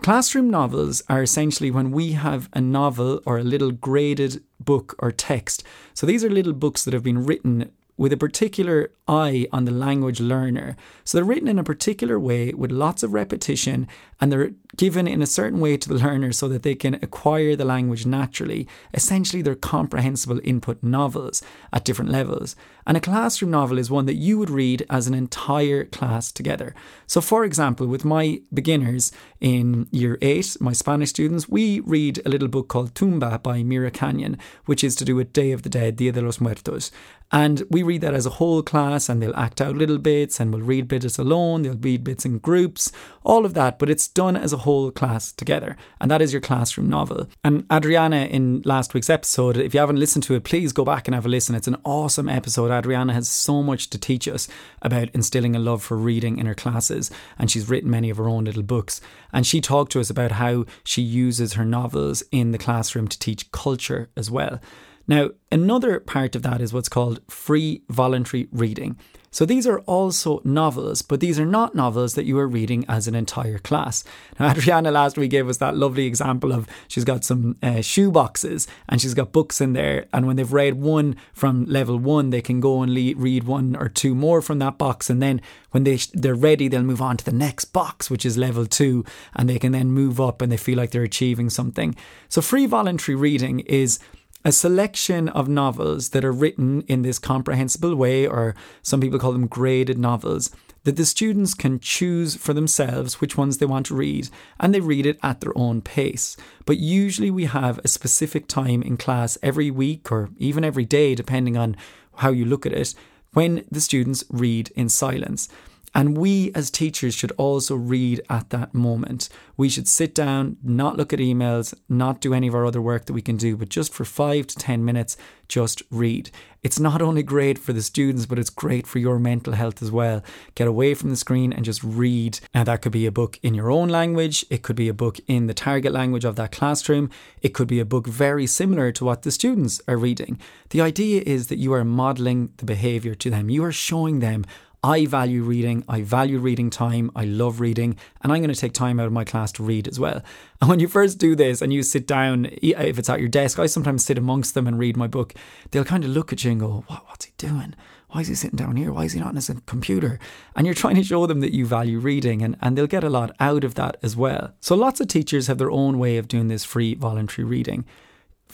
Classroom 0.04 0.52
novels 0.52 1.02
are 1.10 1.24
essentially 1.24 1.72
when 1.72 1.90
we 1.90 2.12
have 2.12 2.48
a 2.54 2.62
novel 2.62 3.22
or 3.26 3.40
a 3.40 3.44
little 3.44 3.72
graded 3.72 4.44
book 4.60 4.96
or 5.00 5.12
text. 5.12 5.64
So, 5.96 6.06
these 6.06 6.24
are 6.24 6.30
little 6.30 6.54
books 6.54 6.86
that 6.86 6.94
have 6.94 7.04
been 7.04 7.26
written 7.26 7.72
with 7.98 8.12
a 8.12 8.18
particular 8.18 8.92
eye 9.08 9.48
on 9.52 9.66
the 9.66 9.72
language 9.72 10.20
learner. 10.20 10.76
So 11.04 11.18
they're 11.18 11.26
written 11.26 11.48
in 11.48 11.60
a 11.60 11.64
particular 11.64 12.20
way 12.20 12.52
with 12.54 12.72
lots 12.72 13.04
of 13.04 13.14
repetition 13.14 13.88
and 14.20 14.32
they're 14.32 14.52
given 14.78 15.08
in 15.08 15.22
a 15.22 15.28
certain 15.28 15.60
way 15.60 15.78
to 15.78 15.90
the 15.90 15.96
learner 15.96 16.32
so 16.32 16.48
that 16.48 16.64
they 16.64 16.76
can 16.76 16.96
acquire 16.96 17.56
the 17.56 17.66
language 17.66 18.06
naturally. 18.06 18.68
Essentially, 18.94 19.42
they're 19.42 19.56
comprehensible 19.56 20.40
input 20.44 20.82
novels 20.82 21.42
at 21.72 21.86
different 21.86 22.12
levels. 22.12 22.56
And 22.88 22.96
a 22.96 23.02
classroom 23.02 23.52
novel 23.52 23.78
is 23.78 23.90
one 23.90 24.06
that 24.06 24.16
you 24.16 24.38
would 24.38 24.50
read 24.50 24.86
as 24.90 25.08
an 25.08 25.14
entire 25.14 25.86
class 25.86 26.32
together. 26.32 26.76
So, 27.08 27.20
for 27.20 27.44
example, 27.44 27.88
with 27.88 28.06
my 28.06 28.42
beginners 28.54 29.12
in 29.42 29.88
year 29.92 30.18
eight, 30.22 30.58
my 30.60 30.74
Spanish 30.74 31.10
students, 31.10 31.50
we 31.50 31.80
read 31.82 32.22
a 32.26 32.30
little 32.30 32.48
book 32.48 32.68
called 32.68 32.96
Tumba 32.96 33.40
by 33.40 33.64
Mira 33.64 33.92
Canion, 33.92 34.38
which 34.66 34.84
is 34.84 34.96
to 34.98 35.06
do 35.06 35.16
with 35.16 35.34
Day 35.34 35.52
of 35.52 35.64
the 35.64 35.70
Dead, 35.70 35.96
Dia 35.96 36.12
de 36.12 36.22
los 36.22 36.40
Muertos. 36.40 36.92
And 37.32 37.64
we 37.70 37.84
read 37.84 38.02
that 38.02 38.14
as 38.14 38.26
a 38.26 38.32
whole 38.32 38.62
class, 38.62 39.10
and 39.10 39.22
they'll 39.22 39.36
act 39.36 39.60
out 39.60 39.76
little 39.76 39.98
bits, 39.98 40.40
and 40.40 40.54
we'll 40.54 40.62
read 40.62 40.88
bits 40.88 41.18
alone, 41.18 41.64
they'll 41.64 41.76
read 41.76 42.04
bits 42.04 42.24
in 42.24 42.38
groups, 42.38 42.92
all 43.24 43.46
of 43.46 43.54
that, 43.56 43.80
but 43.80 43.90
it's 43.90 44.08
done 44.08 44.38
as 44.38 44.54
a 44.54 44.58
whole 44.58 44.92
class 44.92 45.32
together. 45.32 45.76
And 46.00 46.10
that 46.12 46.22
is 46.22 46.32
your 46.32 46.42
classroom 46.42 46.90
novel. 46.90 47.28
And 47.44 47.66
Adriana, 47.72 48.26
in 48.26 48.62
last 48.64 48.94
week's 48.94 49.10
episode, 49.10 49.58
if 49.58 49.74
you 49.74 49.80
haven't 49.80 50.00
listened 50.00 50.24
to 50.26 50.36
it, 50.36 50.44
please 50.44 50.72
go 50.72 50.86
back 50.86 51.08
and 51.08 51.16
have 51.16 51.26
a 51.26 51.30
listen. 51.30 51.56
It's 51.56 51.68
an 51.68 51.82
awesome 51.84 52.30
episode. 52.30 52.72
Adriana 52.72 53.14
has 53.14 53.28
so 53.28 53.64
much 53.64 53.90
to 53.90 53.98
teach 53.98 54.28
us 54.28 54.48
about 54.82 55.10
instilling 55.10 55.56
a 55.56 55.60
love 55.60 55.84
for 55.84 55.98
reading 55.98 56.38
in 56.38 56.46
her 56.46 56.56
classes, 56.56 57.10
and 57.40 57.50
she's 57.50 57.68
written 57.68 57.90
many 57.90 58.10
of 58.10 58.18
her 58.18 58.30
own 58.30 58.46
little 58.46 58.64
books. 58.64 59.02
And 59.34 59.46
she 59.46 59.62
talked 59.62 59.92
to 59.94 60.00
us 60.00 60.10
about 60.10 60.34
how 60.34 60.66
she 60.84 61.02
uses 61.02 61.54
her 61.54 61.66
novels 61.66 62.24
in 62.32 62.52
the 62.52 62.58
classroom 62.58 63.08
to 63.08 63.20
teach 63.20 63.52
culture 63.52 64.10
as 64.16 64.30
well. 64.30 64.60
Now, 65.08 65.30
another 65.52 66.00
part 66.00 66.36
of 66.36 66.42
that 66.44 66.62
is 66.62 66.74
what's 66.74 66.90
called 66.90 67.22
free 67.30 67.84
voluntary 67.90 68.48
reading. 68.52 68.98
So 69.36 69.46
these 69.46 69.68
are 69.68 69.80
also 69.80 70.40
novels, 70.46 71.02
but 71.02 71.20
these 71.20 71.38
are 71.38 71.46
not 71.46 71.76
novels 71.76 72.14
that 72.14 72.24
you 72.24 72.40
are 72.40 72.48
reading 72.48 72.86
as 72.88 73.06
an 73.06 73.16
entire 73.16 73.60
class. 73.60 74.06
Now, 74.40 74.52
Adriana 74.52 74.92
last 74.92 75.18
week 75.18 75.32
gave 75.32 75.50
us 75.50 75.58
that 75.58 75.76
lovely 75.76 76.06
example 76.06 76.54
of 76.54 76.70
she's 76.88 77.04
got 77.04 77.26
some 77.26 77.58
uh, 77.62 77.82
shoe 77.82 78.12
boxes 78.12 78.66
and 78.88 79.02
she's 79.02 79.14
got 79.14 79.34
books 79.34 79.60
in 79.60 79.74
there. 79.74 80.06
And 80.14 80.26
when 80.26 80.38
they've 80.38 80.54
read 80.54 80.76
one 80.76 81.18
from 81.34 81.66
level 81.66 82.00
one, 82.00 82.30
they 82.30 82.42
can 82.42 82.62
go 82.62 82.82
and 82.82 82.94
le- 82.94 83.18
read 83.18 83.44
one 83.44 83.76
or 83.76 83.90
two 83.90 84.16
more 84.16 84.42
from 84.42 84.60
that 84.60 84.78
box. 84.78 85.10
And 85.10 85.22
then 85.22 85.42
when 85.72 85.84
they 85.84 85.98
sh- 85.98 86.12
they're 86.14 86.34
ready, 86.34 86.70
they'll 86.70 86.84
move 86.84 87.02
on 87.02 87.18
to 87.18 87.26
the 87.26 87.34
next 87.34 87.66
box, 87.66 88.10
which 88.10 88.26
is 88.26 88.38
level 88.38 88.66
two, 88.66 89.04
and 89.36 89.50
they 89.50 89.60
can 89.60 89.74
then 89.74 89.92
move 89.92 90.22
up 90.22 90.42
and 90.42 90.50
they 90.50 90.56
feel 90.56 90.78
like 90.78 90.92
they're 90.92 91.04
achieving 91.04 91.50
something. 91.50 91.94
So 92.30 92.40
free 92.40 92.68
voluntary 92.68 93.18
reading 93.18 93.60
is 93.60 94.00
a 94.46 94.52
selection 94.52 95.28
of 95.30 95.50
novels 95.50 96.10
that 96.10 96.24
are 96.24 96.32
written 96.32 96.84
in 96.84 97.02
this 97.02 97.18
comprehensible 97.18 97.96
way, 97.96 98.28
or 98.28 98.56
some 98.84 99.02
people 99.02 99.18
call 99.18 99.32
them 99.34 99.48
graded 99.48 99.98
novels, 99.98 100.52
that 100.84 100.98
the 100.98 101.06
students 101.06 101.56
can 101.56 101.80
choose 101.80 102.36
for 102.36 102.54
themselves 102.54 103.20
which 103.20 103.36
ones 103.36 103.58
they 103.58 103.66
want 103.66 103.88
to 103.88 103.96
read, 103.96 104.30
and 104.60 104.72
they 104.72 104.80
read 104.80 105.08
it 105.08 105.18
at 105.24 105.42
their 105.42 105.58
own 105.58 105.82
pace. 105.82 106.38
But 106.68 106.78
usually 106.78 107.32
we 107.32 107.46
have 107.46 107.80
a 107.80 107.88
specific 107.88 108.48
time 108.48 108.84
in 108.84 108.98
class 108.98 109.36
every 109.42 109.72
week 109.72 110.12
or 110.12 110.30
even 110.38 110.64
every 110.64 110.86
day, 110.86 111.16
depending 111.16 111.58
on 111.58 111.76
how 112.18 112.30
you 112.30 112.46
look 112.46 112.68
at 112.68 112.74
it, 112.74 112.94
when 113.34 113.66
the 113.72 113.82
students 113.82 114.24
read 114.30 114.70
in 114.76 114.90
silence. 114.90 115.50
And 115.96 116.18
we 116.18 116.52
as 116.54 116.70
teachers 116.70 117.16
should 117.16 117.32
also 117.38 117.74
read 117.74 118.22
at 118.30 118.50
that 118.50 118.74
moment. 118.74 119.30
We 119.56 119.70
should 119.70 119.88
sit 119.88 120.14
down, 120.14 120.58
not 120.62 120.98
look 120.98 121.14
at 121.14 121.20
emails, 121.20 121.74
not 121.88 122.20
do 122.20 122.34
any 122.34 122.48
of 122.48 122.54
our 122.54 122.66
other 122.66 122.82
work 122.82 123.06
that 123.06 123.14
we 123.14 123.22
can 123.22 123.38
do, 123.38 123.56
but 123.56 123.70
just 123.70 123.94
for 123.94 124.04
five 124.04 124.48
to 124.48 124.56
10 124.58 124.84
minutes, 124.84 125.16
just 125.48 125.82
read. 125.90 126.32
It's 126.64 126.80
not 126.80 127.02
only 127.02 127.24
great 127.24 127.58
for 127.58 127.72
the 127.72 127.82
students, 127.82 128.26
but 128.26 128.40
it's 128.40 128.50
great 128.50 128.88
for 128.88 129.00
your 129.00 129.20
mental 129.20 129.54
health 129.54 129.82
as 129.82 129.92
well. 129.92 130.22
Get 130.56 130.68
away 130.68 130.96
from 130.96 131.12
the 131.12 131.16
screen 131.16 131.54
and 131.54 131.64
just 131.64 131.84
read. 131.84 132.40
Now, 132.54 132.64
that 132.64 132.82
could 132.82 132.92
be 132.92 133.06
a 133.06 133.12
book 133.12 133.40
in 133.42 133.54
your 133.54 133.72
own 133.72 133.88
language, 133.88 134.44
it 134.50 134.64
could 134.64 134.76
be 134.76 134.90
a 134.90 134.94
book 134.94 135.20
in 135.28 135.48
the 135.48 135.54
target 135.54 135.94
language 135.94 136.26
of 136.26 136.36
that 136.36 136.52
classroom, 136.52 137.10
it 137.42 137.54
could 137.54 137.68
be 137.68 137.80
a 137.80 137.86
book 137.86 138.08
very 138.08 138.48
similar 138.48 138.92
to 138.94 139.06
what 139.06 139.22
the 139.22 139.32
students 139.32 139.80
are 139.88 139.98
reading. 139.98 140.40
The 140.72 140.82
idea 140.82 141.22
is 141.26 141.48
that 141.48 141.60
you 141.60 141.72
are 141.74 141.86
modeling 141.86 142.52
the 142.58 142.66
behavior 142.66 143.16
to 143.16 143.30
them, 143.30 143.50
you 143.50 143.64
are 143.64 143.72
showing 143.72 144.20
them 144.20 144.44
I 144.86 145.08
value 145.08 145.42
reading. 145.42 145.84
I 145.90 146.04
value 146.04 146.38
reading 146.38 146.70
time. 146.70 147.10
I 147.16 147.26
love 147.26 147.60
reading. 147.60 147.98
And 148.22 148.32
I'm 148.32 148.38
going 148.38 148.54
to 148.54 148.60
take 148.60 148.74
time 148.74 149.00
out 149.00 149.08
of 149.08 149.12
my 149.12 149.24
class 149.24 149.52
to 149.54 149.64
read 149.64 149.88
as 149.88 150.00
well. 150.00 150.22
And 150.62 150.70
when 150.70 150.80
you 150.80 150.88
first 150.88 151.18
do 151.18 151.36
this 151.36 151.62
and 151.62 151.74
you 151.74 151.84
sit 151.84 152.08
down, 152.08 152.48
if 152.62 152.98
it's 152.98 153.10
at 153.10 153.20
your 153.20 153.28
desk, 153.28 153.60
I 153.60 153.66
sometimes 153.66 154.06
sit 154.06 154.18
amongst 154.18 154.54
them 154.54 154.68
and 154.68 154.80
read 154.80 154.96
my 154.96 155.06
book. 155.06 155.34
They'll 155.72 155.84
kind 155.84 156.04
of 156.04 156.12
look 156.12 156.32
at 156.32 156.44
you 156.44 156.52
and 156.52 156.60
go, 156.60 156.86
what, 156.88 157.04
What's 157.08 157.26
he 157.26 157.34
doing? 157.38 157.76
Why 158.10 158.22
is 158.22 158.30
he 158.30 158.36
sitting 158.36 158.58
down 158.58 158.78
here? 158.78 158.94
Why 158.94 159.04
is 159.04 159.14
he 159.14 159.20
not 159.20 159.30
on 159.30 159.36
his 159.36 159.52
computer? 159.66 160.20
And 160.56 160.66
you're 160.66 160.74
trying 160.74 160.96
to 160.96 161.04
show 161.04 161.26
them 161.26 161.42
that 161.42 161.54
you 161.54 161.66
value 161.66 162.00
reading, 162.00 162.42
and, 162.42 162.56
and 162.62 162.78
they'll 162.78 162.88
get 162.88 163.04
a 163.04 163.10
lot 163.10 163.36
out 163.40 163.64
of 163.64 163.76
that 163.76 163.98
as 164.02 164.16
well. 164.16 164.54
So 164.62 164.76
lots 164.76 165.02
of 165.02 165.08
teachers 165.08 165.48
have 165.48 165.58
their 165.58 165.72
own 165.72 166.00
way 166.00 166.18
of 166.18 166.28
doing 166.28 166.48
this 166.48 166.64
free 166.64 166.94
voluntary 166.94 167.46
reading. 167.46 167.86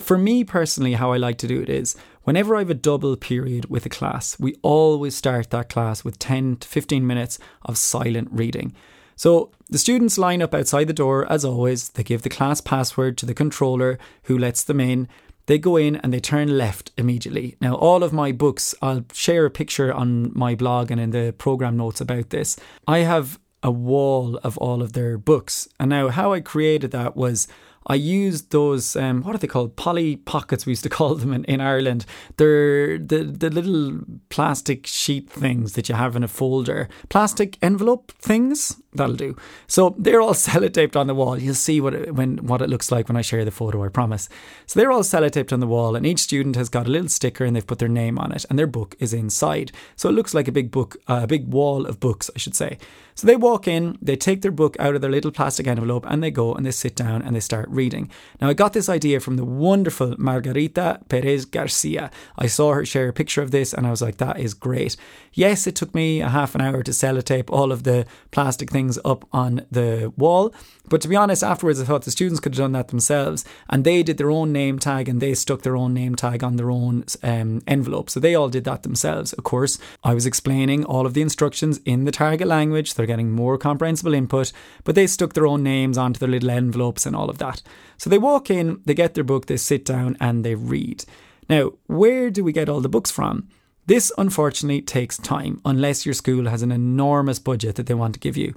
For 0.02 0.18
me 0.18 0.42
personally, 0.42 0.94
how 0.94 1.12
I 1.12 1.16
like 1.16 1.38
to 1.38 1.46
do 1.46 1.62
it 1.62 1.68
is 1.68 1.94
whenever 2.24 2.56
I 2.56 2.60
have 2.60 2.70
a 2.70 2.74
double 2.74 3.16
period 3.16 3.66
with 3.70 3.86
a 3.86 3.88
class, 3.88 4.38
we 4.38 4.56
always 4.62 5.14
start 5.14 5.50
that 5.50 5.68
class 5.68 6.04
with 6.04 6.18
10 6.18 6.56
to 6.56 6.68
15 6.68 7.06
minutes 7.06 7.38
of 7.62 7.78
silent 7.78 8.28
reading. 8.32 8.74
So 9.14 9.52
the 9.70 9.78
students 9.78 10.18
line 10.18 10.42
up 10.42 10.54
outside 10.54 10.88
the 10.88 10.92
door 10.92 11.30
as 11.30 11.44
always. 11.44 11.90
They 11.90 12.02
give 12.02 12.22
the 12.22 12.28
class 12.28 12.60
password 12.60 13.16
to 13.18 13.26
the 13.26 13.34
controller 13.34 13.98
who 14.24 14.36
lets 14.36 14.64
them 14.64 14.80
in. 14.80 15.06
They 15.46 15.58
go 15.58 15.76
in 15.76 15.96
and 15.96 16.12
they 16.12 16.20
turn 16.20 16.58
left 16.58 16.90
immediately. 16.96 17.56
Now, 17.60 17.74
all 17.76 18.02
of 18.02 18.12
my 18.12 18.32
books, 18.32 18.74
I'll 18.82 19.04
share 19.12 19.46
a 19.46 19.50
picture 19.50 19.92
on 19.92 20.36
my 20.36 20.56
blog 20.56 20.90
and 20.90 21.00
in 21.00 21.10
the 21.10 21.32
program 21.32 21.76
notes 21.76 22.00
about 22.00 22.30
this. 22.30 22.56
I 22.88 22.98
have 22.98 23.38
a 23.62 23.70
wall 23.70 24.36
of 24.42 24.58
all 24.58 24.82
of 24.82 24.92
their 24.92 25.16
books. 25.16 25.68
And 25.78 25.90
now, 25.90 26.08
how 26.08 26.32
I 26.32 26.40
created 26.40 26.90
that 26.90 27.16
was 27.16 27.46
I 27.86 27.94
used 27.94 28.50
those 28.50 28.96
um, 28.96 29.22
what 29.22 29.34
are 29.34 29.38
they 29.38 29.46
called? 29.46 29.76
Polly 29.76 30.16
pockets 30.16 30.66
we 30.66 30.70
used 30.70 30.82
to 30.84 30.88
call 30.88 31.14
them 31.14 31.32
in, 31.32 31.44
in 31.44 31.60
Ireland. 31.60 32.06
They're 32.36 32.98
the 32.98 33.24
the 33.24 33.50
little 33.50 34.00
plastic 34.28 34.86
sheet 34.86 35.30
things 35.30 35.72
that 35.72 35.88
you 35.88 35.94
have 35.94 36.16
in 36.16 36.22
a 36.22 36.28
folder. 36.28 36.88
Plastic 37.08 37.58
envelope 37.62 38.12
things. 38.12 38.76
That'll 38.94 39.16
do. 39.16 39.36
So 39.66 39.94
they're 39.98 40.20
all 40.20 40.34
sellotaped 40.48 40.96
on 40.96 41.06
the 41.06 41.14
wall. 41.14 41.38
You'll 41.38 41.54
see 41.54 41.80
what 41.80 41.94
it, 41.94 42.14
when 42.14 42.38
what 42.38 42.62
it 42.62 42.70
looks 42.70 42.92
like 42.92 43.08
when 43.08 43.16
I 43.16 43.22
share 43.22 43.44
the 43.44 43.50
photo. 43.50 43.82
I 43.84 43.88
promise. 43.88 44.28
So 44.66 44.78
they're 44.78 44.92
all 44.92 45.02
sellotaped 45.02 45.52
on 45.52 45.60
the 45.60 45.66
wall, 45.66 45.96
and 45.96 46.06
each 46.06 46.20
student 46.20 46.56
has 46.56 46.68
got 46.68 46.86
a 46.86 46.90
little 46.90 47.08
sticker, 47.08 47.44
and 47.44 47.56
they've 47.56 47.66
put 47.66 47.78
their 47.78 47.88
name 47.88 48.18
on 48.18 48.32
it, 48.32 48.44
and 48.48 48.58
their 48.58 48.66
book 48.66 48.94
is 48.98 49.12
inside. 49.12 49.72
So 49.96 50.08
it 50.08 50.12
looks 50.12 50.34
like 50.34 50.48
a 50.48 50.52
big 50.52 50.70
book, 50.70 50.96
uh, 51.08 51.20
a 51.22 51.26
big 51.26 51.48
wall 51.48 51.86
of 51.86 52.00
books, 52.00 52.30
I 52.34 52.38
should 52.38 52.54
say. 52.54 52.78
So 53.14 53.26
they 53.26 53.36
walk 53.36 53.68
in, 53.68 53.98
they 54.00 54.16
take 54.16 54.42
their 54.42 54.50
book 54.50 54.76
out 54.78 54.94
of 54.94 55.00
their 55.00 55.10
little 55.10 55.30
plastic 55.30 55.66
envelope, 55.66 56.06
and 56.08 56.22
they 56.22 56.30
go 56.30 56.54
and 56.54 56.64
they 56.64 56.70
sit 56.70 56.96
down 56.96 57.22
and 57.22 57.36
they 57.36 57.40
start 57.40 57.68
reading. 57.68 58.10
Now 58.40 58.48
I 58.48 58.54
got 58.54 58.72
this 58.72 58.88
idea 58.88 59.20
from 59.20 59.36
the 59.36 59.44
wonderful 59.44 60.14
Margarita 60.18 61.00
Perez 61.08 61.44
Garcia. 61.44 62.10
I 62.36 62.46
saw 62.46 62.72
her 62.72 62.84
share 62.84 63.08
a 63.08 63.12
picture 63.12 63.42
of 63.42 63.50
this, 63.50 63.72
and 63.72 63.86
I 63.86 63.90
was 63.90 64.02
like, 64.02 64.16
that 64.18 64.38
is 64.38 64.54
great. 64.54 64.96
Yes, 65.32 65.66
it 65.66 65.74
took 65.76 65.94
me 65.94 66.20
a 66.20 66.28
half 66.28 66.54
an 66.54 66.60
hour 66.60 66.82
to 66.82 66.90
sellotape 66.90 67.50
all 67.50 67.72
of 67.72 67.82
the 67.82 68.06
plastic 68.30 68.70
things 68.70 68.98
up 69.04 69.26
on 69.32 69.66
the 69.70 70.12
wall. 70.16 70.54
But 70.92 71.00
to 71.00 71.08
be 71.08 71.16
honest, 71.16 71.42
afterwards, 71.42 71.80
I 71.80 71.86
thought 71.86 72.02
the 72.02 72.10
students 72.10 72.38
could 72.38 72.52
have 72.52 72.58
done 72.58 72.72
that 72.72 72.88
themselves. 72.88 73.46
And 73.70 73.82
they 73.82 74.02
did 74.02 74.18
their 74.18 74.30
own 74.30 74.52
name 74.52 74.78
tag 74.78 75.08
and 75.08 75.22
they 75.22 75.32
stuck 75.32 75.62
their 75.62 75.74
own 75.74 75.94
name 75.94 76.16
tag 76.16 76.44
on 76.44 76.56
their 76.56 76.70
own 76.70 77.06
um, 77.22 77.62
envelope. 77.66 78.10
So 78.10 78.20
they 78.20 78.34
all 78.34 78.50
did 78.50 78.64
that 78.64 78.82
themselves. 78.82 79.32
Of 79.32 79.42
course, 79.42 79.78
I 80.04 80.12
was 80.12 80.26
explaining 80.26 80.84
all 80.84 81.06
of 81.06 81.14
the 81.14 81.22
instructions 81.22 81.80
in 81.86 82.04
the 82.04 82.12
target 82.12 82.46
language. 82.46 82.92
They're 82.92 83.06
getting 83.06 83.30
more 83.30 83.56
comprehensible 83.56 84.12
input, 84.12 84.52
but 84.84 84.94
they 84.94 85.06
stuck 85.06 85.32
their 85.32 85.46
own 85.46 85.62
names 85.62 85.96
onto 85.96 86.18
their 86.18 86.28
little 86.28 86.50
envelopes 86.50 87.06
and 87.06 87.16
all 87.16 87.30
of 87.30 87.38
that. 87.38 87.62
So 87.96 88.10
they 88.10 88.18
walk 88.18 88.50
in, 88.50 88.82
they 88.84 88.92
get 88.92 89.14
their 89.14 89.24
book, 89.24 89.46
they 89.46 89.56
sit 89.56 89.86
down, 89.86 90.18
and 90.20 90.44
they 90.44 90.56
read. 90.56 91.06
Now, 91.48 91.70
where 91.86 92.30
do 92.30 92.44
we 92.44 92.52
get 92.52 92.68
all 92.68 92.82
the 92.82 92.90
books 92.90 93.10
from? 93.10 93.48
This 93.86 94.12
unfortunately 94.16 94.80
takes 94.80 95.16
time 95.16 95.60
unless 95.64 96.06
your 96.06 96.14
school 96.14 96.48
has 96.48 96.62
an 96.62 96.70
enormous 96.70 97.38
budget 97.38 97.76
that 97.76 97.86
they 97.86 97.94
want 97.94 98.14
to 98.14 98.20
give 98.20 98.36
you. 98.36 98.54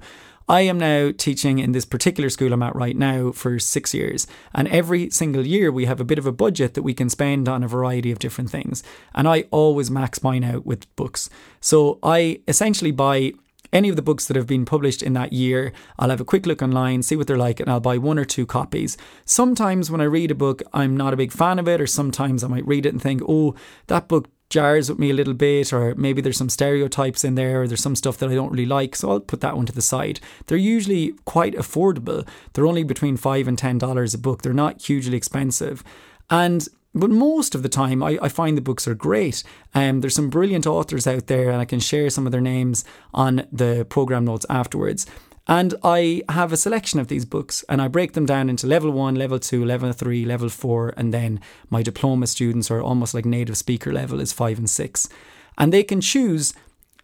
I 0.48 0.60
am 0.60 0.78
now 0.78 1.10
teaching 1.16 1.58
in 1.58 1.72
this 1.72 1.84
particular 1.84 2.30
school 2.30 2.52
I'm 2.52 2.62
at 2.62 2.76
right 2.76 2.96
now 2.96 3.32
for 3.32 3.58
six 3.58 3.92
years. 3.92 4.28
And 4.54 4.68
every 4.68 5.10
single 5.10 5.44
year 5.44 5.72
we 5.72 5.86
have 5.86 6.00
a 6.00 6.04
bit 6.04 6.18
of 6.18 6.26
a 6.26 6.32
budget 6.32 6.74
that 6.74 6.82
we 6.82 6.94
can 6.94 7.10
spend 7.10 7.48
on 7.48 7.64
a 7.64 7.68
variety 7.68 8.12
of 8.12 8.20
different 8.20 8.50
things. 8.50 8.84
And 9.14 9.26
I 9.26 9.46
always 9.50 9.90
max 9.90 10.22
mine 10.22 10.44
out 10.44 10.64
with 10.64 10.94
books. 10.94 11.28
So 11.60 11.98
I 12.02 12.42
essentially 12.46 12.92
buy 12.92 13.32
any 13.72 13.88
of 13.88 13.96
the 13.96 14.02
books 14.02 14.26
that 14.26 14.36
have 14.36 14.46
been 14.46 14.64
published 14.64 15.02
in 15.02 15.14
that 15.14 15.32
year. 15.32 15.72
I'll 15.98 16.10
have 16.10 16.20
a 16.20 16.24
quick 16.24 16.46
look 16.46 16.62
online, 16.62 17.02
see 17.02 17.16
what 17.16 17.26
they're 17.26 17.36
like, 17.36 17.58
and 17.58 17.68
I'll 17.68 17.80
buy 17.80 17.98
one 17.98 18.18
or 18.18 18.24
two 18.24 18.46
copies. 18.46 18.96
Sometimes 19.24 19.90
when 19.90 20.00
I 20.00 20.04
read 20.04 20.30
a 20.30 20.36
book, 20.36 20.62
I'm 20.72 20.96
not 20.96 21.12
a 21.12 21.16
big 21.16 21.32
fan 21.32 21.58
of 21.58 21.66
it, 21.66 21.80
or 21.80 21.86
sometimes 21.86 22.44
I 22.44 22.48
might 22.48 22.66
read 22.66 22.86
it 22.86 22.90
and 22.92 23.02
think, 23.02 23.22
oh, 23.28 23.56
that 23.88 24.06
book 24.06 24.28
jars 24.48 24.88
with 24.88 24.98
me 24.98 25.10
a 25.10 25.14
little 25.14 25.34
bit, 25.34 25.72
or 25.72 25.94
maybe 25.96 26.20
there's 26.20 26.36
some 26.36 26.48
stereotypes 26.48 27.24
in 27.24 27.34
there, 27.34 27.62
or 27.62 27.68
there's 27.68 27.82
some 27.82 27.96
stuff 27.96 28.18
that 28.18 28.30
I 28.30 28.34
don't 28.34 28.50
really 28.50 28.66
like, 28.66 28.96
so 28.96 29.10
I'll 29.10 29.20
put 29.20 29.40
that 29.40 29.56
one 29.56 29.66
to 29.66 29.72
the 29.72 29.82
side. 29.82 30.20
They're 30.46 30.56
usually 30.56 31.14
quite 31.24 31.54
affordable. 31.54 32.26
They're 32.52 32.66
only 32.66 32.84
between 32.84 33.16
five 33.16 33.48
and 33.48 33.58
ten 33.58 33.78
dollars 33.78 34.14
a 34.14 34.18
book. 34.18 34.42
They're 34.42 34.52
not 34.52 34.82
hugely 34.82 35.16
expensive. 35.16 35.82
And 36.30 36.68
but 36.94 37.10
most 37.10 37.54
of 37.54 37.62
the 37.62 37.68
time, 37.68 38.02
I, 38.02 38.18
I 38.22 38.28
find 38.30 38.56
the 38.56 38.62
books 38.62 38.88
are 38.88 38.94
great. 38.94 39.44
Um, 39.74 40.00
there's 40.00 40.14
some 40.14 40.30
brilliant 40.30 40.66
authors 40.66 41.06
out 41.06 41.26
there, 41.26 41.50
and 41.50 41.60
I 41.60 41.66
can 41.66 41.78
share 41.78 42.08
some 42.08 42.24
of 42.24 42.32
their 42.32 42.40
names 42.40 42.84
on 43.12 43.46
the 43.52 43.86
program 43.88 44.24
notes 44.24 44.46
afterwards. 44.48 45.06
And 45.48 45.74
I 45.84 46.22
have 46.28 46.52
a 46.52 46.56
selection 46.56 46.98
of 46.98 47.08
these 47.08 47.24
books 47.24 47.64
and 47.68 47.80
I 47.80 47.88
break 47.88 48.14
them 48.14 48.26
down 48.26 48.50
into 48.50 48.66
level 48.66 48.90
one, 48.90 49.14
level 49.14 49.38
two, 49.38 49.64
level 49.64 49.92
three, 49.92 50.24
level 50.24 50.48
four, 50.48 50.92
and 50.96 51.14
then 51.14 51.40
my 51.70 51.82
diploma 51.82 52.26
students 52.26 52.70
are 52.70 52.82
almost 52.82 53.14
like 53.14 53.24
native 53.24 53.56
speaker 53.56 53.92
level 53.92 54.20
is 54.20 54.32
five 54.32 54.58
and 54.58 54.68
six. 54.68 55.08
And 55.56 55.72
they 55.72 55.84
can 55.84 56.00
choose 56.00 56.52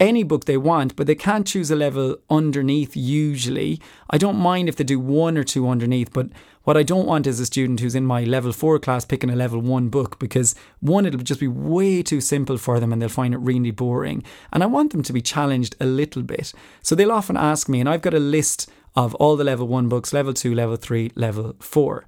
any 0.00 0.24
book 0.24 0.44
they 0.44 0.56
want, 0.56 0.96
but 0.96 1.06
they 1.06 1.14
can't 1.14 1.46
choose 1.46 1.70
a 1.70 1.76
level 1.76 2.16
underneath 2.28 2.96
usually. 2.96 3.80
I 4.10 4.18
don't 4.18 4.36
mind 4.36 4.68
if 4.68 4.74
they 4.74 4.84
do 4.84 4.98
one 4.98 5.38
or 5.38 5.44
two 5.44 5.68
underneath, 5.68 6.12
but 6.12 6.26
what 6.64 6.76
I 6.76 6.82
don't 6.82 7.06
want 7.06 7.26
is 7.26 7.40
a 7.40 7.46
student 7.46 7.80
who's 7.80 7.94
in 7.94 8.06
my 8.06 8.24
level 8.24 8.52
four 8.52 8.78
class 8.78 9.04
picking 9.04 9.30
a 9.30 9.36
level 9.36 9.60
one 9.60 9.88
book 9.88 10.18
because 10.18 10.54
one, 10.80 11.06
it'll 11.06 11.20
just 11.20 11.40
be 11.40 11.48
way 11.48 12.02
too 12.02 12.20
simple 12.20 12.56
for 12.56 12.78
them 12.78 12.92
and 12.92 13.02
they'll 13.02 13.08
find 13.08 13.34
it 13.34 13.38
really 13.38 13.70
boring. 13.70 14.22
And 14.52 14.62
I 14.62 14.66
want 14.66 14.92
them 14.92 15.02
to 15.02 15.12
be 15.12 15.20
challenged 15.20 15.74
a 15.80 15.86
little 15.86 16.22
bit. 16.22 16.52
So 16.82 16.94
they'll 16.94 17.12
often 17.12 17.36
ask 17.36 17.68
me, 17.68 17.80
and 17.80 17.88
I've 17.88 18.02
got 18.02 18.14
a 18.14 18.20
list 18.20 18.70
of 18.94 19.14
all 19.16 19.36
the 19.36 19.44
level 19.44 19.66
one 19.66 19.88
books 19.88 20.12
level 20.12 20.34
two, 20.34 20.54
level 20.54 20.76
three, 20.76 21.10
level 21.14 21.56
four. 21.58 22.04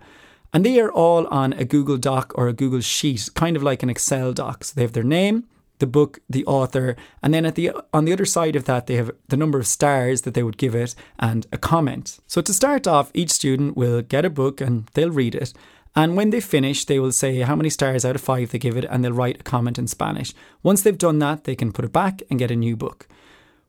And 0.52 0.64
they 0.64 0.78
are 0.78 0.92
all 0.92 1.26
on 1.28 1.52
a 1.54 1.64
Google 1.64 1.96
Doc 1.96 2.32
or 2.36 2.46
a 2.46 2.52
Google 2.52 2.80
Sheet, 2.80 3.28
kind 3.34 3.56
of 3.56 3.62
like 3.62 3.82
an 3.82 3.90
Excel 3.90 4.32
doc. 4.32 4.64
So 4.64 4.74
they 4.76 4.82
have 4.82 4.92
their 4.92 5.02
name, 5.02 5.44
the 5.78 5.86
book, 5.86 6.20
the 6.28 6.44
author, 6.46 6.96
and 7.22 7.34
then 7.34 7.44
at 7.44 7.54
the 7.54 7.72
on 7.92 8.04
the 8.04 8.12
other 8.12 8.24
side 8.24 8.56
of 8.56 8.64
that 8.64 8.86
they 8.86 8.96
have 8.96 9.10
the 9.28 9.36
number 9.36 9.58
of 9.58 9.66
stars 9.66 10.22
that 10.22 10.34
they 10.34 10.42
would 10.42 10.58
give 10.58 10.74
it 10.74 10.94
and 11.18 11.46
a 11.52 11.58
comment. 11.58 12.18
So 12.26 12.40
to 12.42 12.54
start 12.54 12.86
off, 12.86 13.10
each 13.14 13.30
student 13.30 13.76
will 13.76 14.02
get 14.02 14.24
a 14.24 14.30
book 14.30 14.60
and 14.60 14.86
they'll 14.94 15.10
read 15.10 15.34
it. 15.34 15.52
And 15.96 16.16
when 16.16 16.30
they 16.30 16.40
finish, 16.40 16.84
they 16.84 16.98
will 16.98 17.12
say 17.12 17.40
how 17.40 17.54
many 17.54 17.70
stars 17.70 18.04
out 18.04 18.16
of 18.16 18.20
five 18.20 18.50
they 18.50 18.58
give 18.58 18.76
it 18.76 18.84
and 18.90 19.04
they'll 19.04 19.12
write 19.12 19.40
a 19.40 19.44
comment 19.44 19.78
in 19.78 19.86
Spanish. 19.86 20.34
Once 20.62 20.82
they've 20.82 20.98
done 20.98 21.20
that, 21.20 21.44
they 21.44 21.54
can 21.54 21.72
put 21.72 21.84
it 21.84 21.92
back 21.92 22.22
and 22.28 22.38
get 22.38 22.50
a 22.50 22.56
new 22.56 22.76
book. 22.76 23.06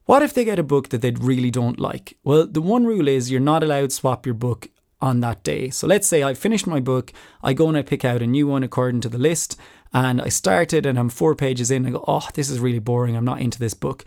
What 0.05 0.21
if 0.21 0.33
they 0.33 0.45
get 0.45 0.59
a 0.59 0.63
book 0.63 0.89
that 0.89 1.01
they 1.01 1.11
really 1.11 1.51
don't 1.51 1.79
like? 1.79 2.17
Well, 2.23 2.47
the 2.47 2.61
one 2.61 2.85
rule 2.85 3.07
is 3.07 3.31
you're 3.31 3.39
not 3.39 3.63
allowed 3.63 3.89
to 3.89 3.95
swap 3.95 4.25
your 4.25 4.35
book 4.35 4.69
on 5.01 5.19
that 5.19 5.43
day. 5.43 5.69
So 5.69 5.87
let's 5.87 6.07
say 6.07 6.23
I 6.23 6.33
finished 6.33 6.67
my 6.67 6.79
book, 6.79 7.11
I 7.43 7.53
go 7.53 7.67
and 7.67 7.77
I 7.77 7.81
pick 7.81 8.05
out 8.05 8.21
a 8.21 8.27
new 8.27 8.47
one 8.47 8.63
according 8.63 9.01
to 9.01 9.09
the 9.09 9.17
list, 9.17 9.57
and 9.93 10.21
I 10.21 10.29
started 10.29 10.85
and 10.85 10.97
I'm 10.97 11.09
four 11.09 11.35
pages 11.35 11.71
in. 11.71 11.85
I 11.85 11.91
go, 11.91 12.03
oh, 12.07 12.27
this 12.33 12.49
is 12.49 12.59
really 12.59 12.79
boring. 12.79 13.15
I'm 13.15 13.25
not 13.25 13.41
into 13.41 13.59
this 13.59 13.73
book. 13.73 14.03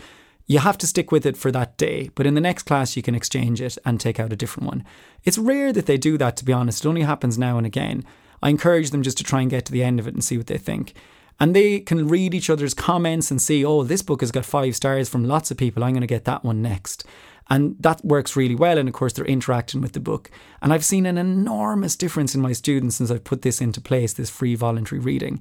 You 0.46 0.60
have 0.60 0.78
to 0.78 0.86
stick 0.86 1.12
with 1.12 1.26
it 1.26 1.36
for 1.36 1.52
that 1.52 1.76
day, 1.76 2.10
but 2.14 2.26
in 2.26 2.34
the 2.34 2.40
next 2.40 2.62
class, 2.62 2.96
you 2.96 3.02
can 3.02 3.14
exchange 3.14 3.60
it 3.60 3.76
and 3.84 4.00
take 4.00 4.18
out 4.18 4.32
a 4.32 4.36
different 4.36 4.66
one. 4.66 4.84
It's 5.24 5.36
rare 5.36 5.74
that 5.74 5.84
they 5.84 5.98
do 5.98 6.16
that, 6.16 6.36
to 6.38 6.44
be 6.44 6.54
honest. 6.54 6.84
It 6.84 6.88
only 6.88 7.02
happens 7.02 7.38
now 7.38 7.58
and 7.58 7.66
again. 7.66 8.04
I 8.42 8.48
encourage 8.48 8.90
them 8.90 9.02
just 9.02 9.18
to 9.18 9.24
try 9.24 9.42
and 9.42 9.50
get 9.50 9.66
to 9.66 9.72
the 9.72 9.82
end 9.82 10.00
of 10.00 10.08
it 10.08 10.14
and 10.14 10.24
see 10.24 10.38
what 10.38 10.46
they 10.46 10.56
think. 10.56 10.94
And 11.38 11.54
they 11.54 11.80
can 11.80 12.08
read 12.08 12.34
each 12.34 12.50
other's 12.50 12.74
comments 12.74 13.30
and 13.30 13.40
see, 13.40 13.64
oh, 13.64 13.82
this 13.82 14.02
book 14.02 14.22
has 14.22 14.32
got 14.32 14.44
five 14.44 14.74
stars 14.74 15.08
from 15.08 15.24
lots 15.24 15.50
of 15.50 15.56
people. 15.56 15.84
I'm 15.84 15.92
going 15.92 16.00
to 16.00 16.06
get 16.06 16.24
that 16.24 16.44
one 16.44 16.62
next. 16.62 17.04
And 17.50 17.76
that 17.80 18.04
works 18.04 18.36
really 18.36 18.54
well. 18.54 18.78
And 18.78 18.88
of 18.88 18.94
course, 18.94 19.12
they're 19.14 19.24
interacting 19.24 19.80
with 19.80 19.92
the 19.92 20.00
book. 20.00 20.30
And 20.60 20.72
I've 20.72 20.84
seen 20.84 21.06
an 21.06 21.18
enormous 21.18 21.96
difference 21.96 22.34
in 22.34 22.40
my 22.40 22.52
students 22.52 22.96
since 22.96 23.10
I've 23.10 23.24
put 23.24 23.42
this 23.42 23.60
into 23.60 23.80
place, 23.80 24.12
this 24.12 24.30
free 24.30 24.54
voluntary 24.54 25.00
reading. 25.00 25.40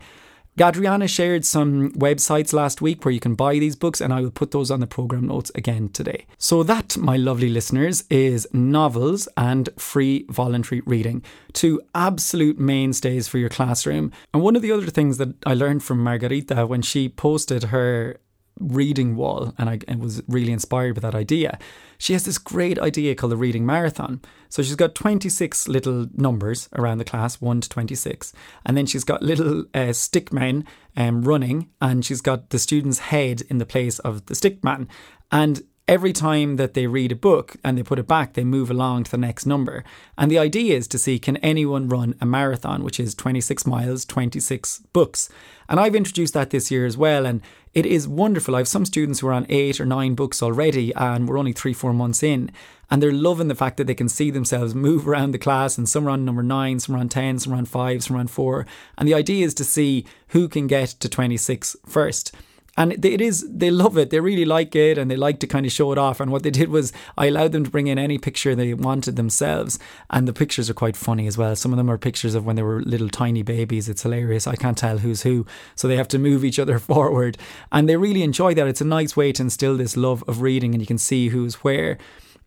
Adriana 0.60 1.08
shared 1.08 1.46
some 1.46 1.92
websites 1.92 2.52
last 2.52 2.82
week 2.82 3.06
where 3.06 3.12
you 3.12 3.20
can 3.20 3.36
buy 3.36 3.60
these 3.60 3.76
books, 3.76 4.02
and 4.02 4.12
I 4.12 4.22
will 4.22 4.32
put 4.32 4.50
those 4.50 4.72
on 4.72 4.80
the 4.80 4.88
program 4.88 5.28
notes 5.28 5.52
again 5.54 5.90
today. 5.90 6.26
So, 6.40 6.64
that, 6.64 6.98
my 6.98 7.16
lovely 7.16 7.50
listeners, 7.50 8.04
is 8.10 8.48
novels 8.52 9.28
and 9.38 9.70
free 9.78 10.26
voluntary 10.30 10.82
reading, 10.86 11.24
two 11.54 11.80
absolute 11.94 12.58
mainstays 12.58 13.28
for 13.28 13.38
your 13.38 13.50
classroom. 13.50 14.12
And 14.34 14.42
one 14.42 14.56
of 14.56 14.64
the 14.64 14.72
other 14.72 14.88
things 14.88 15.20
that 15.20 15.36
I 15.46 15.54
learned 15.54 15.84
from 15.84 16.04
Margarita 16.04 16.66
when 16.66 16.82
she 16.82 17.08
posted 17.08 17.66
her 17.66 18.18
reading 18.60 19.16
wall, 19.16 19.54
and 19.58 19.70
I, 19.70 19.80
I 19.88 19.96
was 19.96 20.22
really 20.28 20.52
inspired 20.52 20.96
by 20.96 21.02
that 21.02 21.16
idea. 21.16 21.58
She 21.98 22.14
has 22.14 22.26
this 22.26 22.38
great 22.38 22.80
idea 22.80 23.16
called 23.16 23.32
the 23.32 23.38
reading 23.38 23.66
marathon. 23.66 24.22
So 24.50 24.62
she's 24.62 24.76
got 24.76 24.96
26 24.96 25.68
little 25.68 26.08
numbers 26.14 26.70
around 26.76 27.00
the 27.00 27.06
class, 27.06 27.42
1 27.42 27.62
to 27.62 27.70
26. 27.70 28.34
And 28.66 28.78
then 28.78 28.86
she's 28.86 29.04
got 29.04 29.24
little 29.24 29.66
uh, 29.74 29.94
stick 29.94 30.32
men 30.32 30.66
um, 30.96 31.24
running, 31.24 31.70
and 31.82 32.06
she's 32.06 32.22
got 32.22 32.50
the 32.50 32.60
student's 32.60 33.00
head 33.00 33.42
in 33.50 33.58
the 33.58 33.66
place 33.66 34.00
of 34.00 34.26
the 34.28 34.36
stick 34.36 34.64
man. 34.64 34.88
And 35.32 35.64
every 35.88 36.12
time 36.12 36.58
that 36.58 36.74
they 36.74 36.86
read 36.86 37.12
a 37.12 37.16
book 37.16 37.56
and 37.64 37.78
they 37.78 37.84
put 37.84 38.00
it 38.00 38.08
back, 38.08 38.34
they 38.34 38.44
move 38.44 38.70
along 38.70 39.06
to 39.06 39.12
the 39.12 39.18
next 39.18 39.46
number. 39.46 39.84
And 40.18 40.30
the 40.30 40.40
idea 40.40 40.76
is 40.76 40.88
to 40.90 41.00
see 41.00 41.18
can 41.18 41.38
anyone 41.38 41.88
run 41.88 42.16
a 42.20 42.26
marathon, 42.26 42.84
which 42.84 43.00
is 43.00 43.16
26 43.16 43.66
miles, 43.66 44.06
26 44.06 44.84
books. 44.92 45.30
And 45.70 45.80
I've 45.80 45.96
introduced 45.96 46.34
that 46.34 46.50
this 46.50 46.70
year 46.72 46.86
as 46.86 46.98
well. 46.98 47.26
And 47.26 47.42
it 47.78 47.86
is 47.86 48.08
wonderful. 48.08 48.56
I 48.56 48.58
have 48.58 48.68
some 48.68 48.88
students 48.88 49.20
who 49.20 49.28
are 49.28 49.34
on 49.34 49.46
eight 49.50 49.80
or 49.80 49.86
nine 49.86 50.16
books 50.16 50.42
already, 50.42 50.92
and 50.96 51.30
we're 51.30 51.38
only 51.38 51.54
three, 51.54 51.74
four 51.74 51.94
months 51.94 52.24
in. 52.24 52.50
And 52.90 53.04
they're 53.04 53.12
loving 53.12 53.50
the 53.50 53.56
fact 53.56 53.78
that 53.78 53.86
they 53.86 53.94
can 53.94 54.10
see 54.10 54.32
themselves 54.32 54.74
move 54.74 55.08
around 55.08 55.30
the 55.30 55.38
class, 55.38 55.78
and 55.78 55.88
some 55.88 56.08
are 56.08 56.10
on 56.10 56.26
number 56.26 56.42
nine, 56.42 56.80
some 56.80 56.96
are 56.96 56.98
on 56.98 57.08
10, 57.08 57.38
some 57.38 57.54
are 57.54 57.58
on 57.58 57.66
five, 57.66 58.04
some 58.04 58.16
are 58.16 58.20
on 58.20 58.26
four. 58.26 58.66
And 58.98 59.08
the 59.08 59.14
idea 59.14 59.46
is 59.46 59.54
to 59.54 59.64
see 59.64 60.08
who 60.30 60.50
can 60.50 60.66
get 60.66 60.90
to 60.90 61.08
26 61.08 61.76
first 61.86 62.34
and 62.78 63.04
it 63.04 63.22
is 63.22 63.44
they 63.50 63.72
love 63.72 63.98
it. 63.98 64.12
They 64.12 64.20
really 64.20 64.46
like 64.46 64.76
it 64.76 65.00
and 65.00 65.10
they 65.10 65.16
like 65.16 65.40
to 65.40 65.48
kind 65.48 65.66
of 65.66 65.72
show 65.72 65.92
it 65.92 65.98
off. 65.98 66.20
And 66.20 66.32
what 66.32 66.44
they 66.44 66.52
did 66.52 66.70
was 66.70 66.94
i 67.18 67.26
allowed 67.26 67.52
them 67.52 67.64
to 67.64 67.72
bring 67.72 67.88
in 67.88 67.98
any 67.98 68.20
picture 68.20 68.54
they 68.54 68.76
wanted 68.76 69.16
themselves. 69.16 69.80
And 70.12 70.28
the 70.28 70.34
pictures 70.34 70.70
are 70.70 70.76
quite 70.76 70.96
funny 70.96 71.26
as 71.26 71.40
well. 71.40 71.56
Some 71.56 71.74
of 71.74 71.78
them 71.78 71.90
are 71.90 71.98
pictures 71.98 72.36
of 72.36 72.46
when 72.46 72.56
they 72.56 72.62
were 72.62 72.84
little 72.84 73.10
tiny 73.10 73.42
babies. 73.42 73.90
It's 73.90 74.04
hilarious. 74.04 74.46
I 74.46 74.56
can't 74.56 74.78
tell 74.78 75.00
who's 75.00 75.24
who. 75.24 75.48
So 75.76 75.88
they 75.88 75.98
have 75.98 76.08
to 76.10 76.20
move 76.20 76.46
each 76.46 76.60
other 76.60 76.78
forward. 76.94 77.38
And 77.72 77.90
they 77.90 77.98
really 77.98 78.22
enjoy 78.22 78.54
that. 78.54 78.68
It's 78.68 78.82
a 78.82 78.86
nice 78.86 79.18
way 79.18 79.32
to 79.32 79.42
instill 79.42 79.76
this 79.76 79.98
love 79.98 80.24
of 80.28 80.42
reading 80.42 80.76
and 80.76 80.82
you 80.82 80.88
can 80.88 81.00
see 81.00 81.30
who's 81.30 81.56
where. 81.56 81.98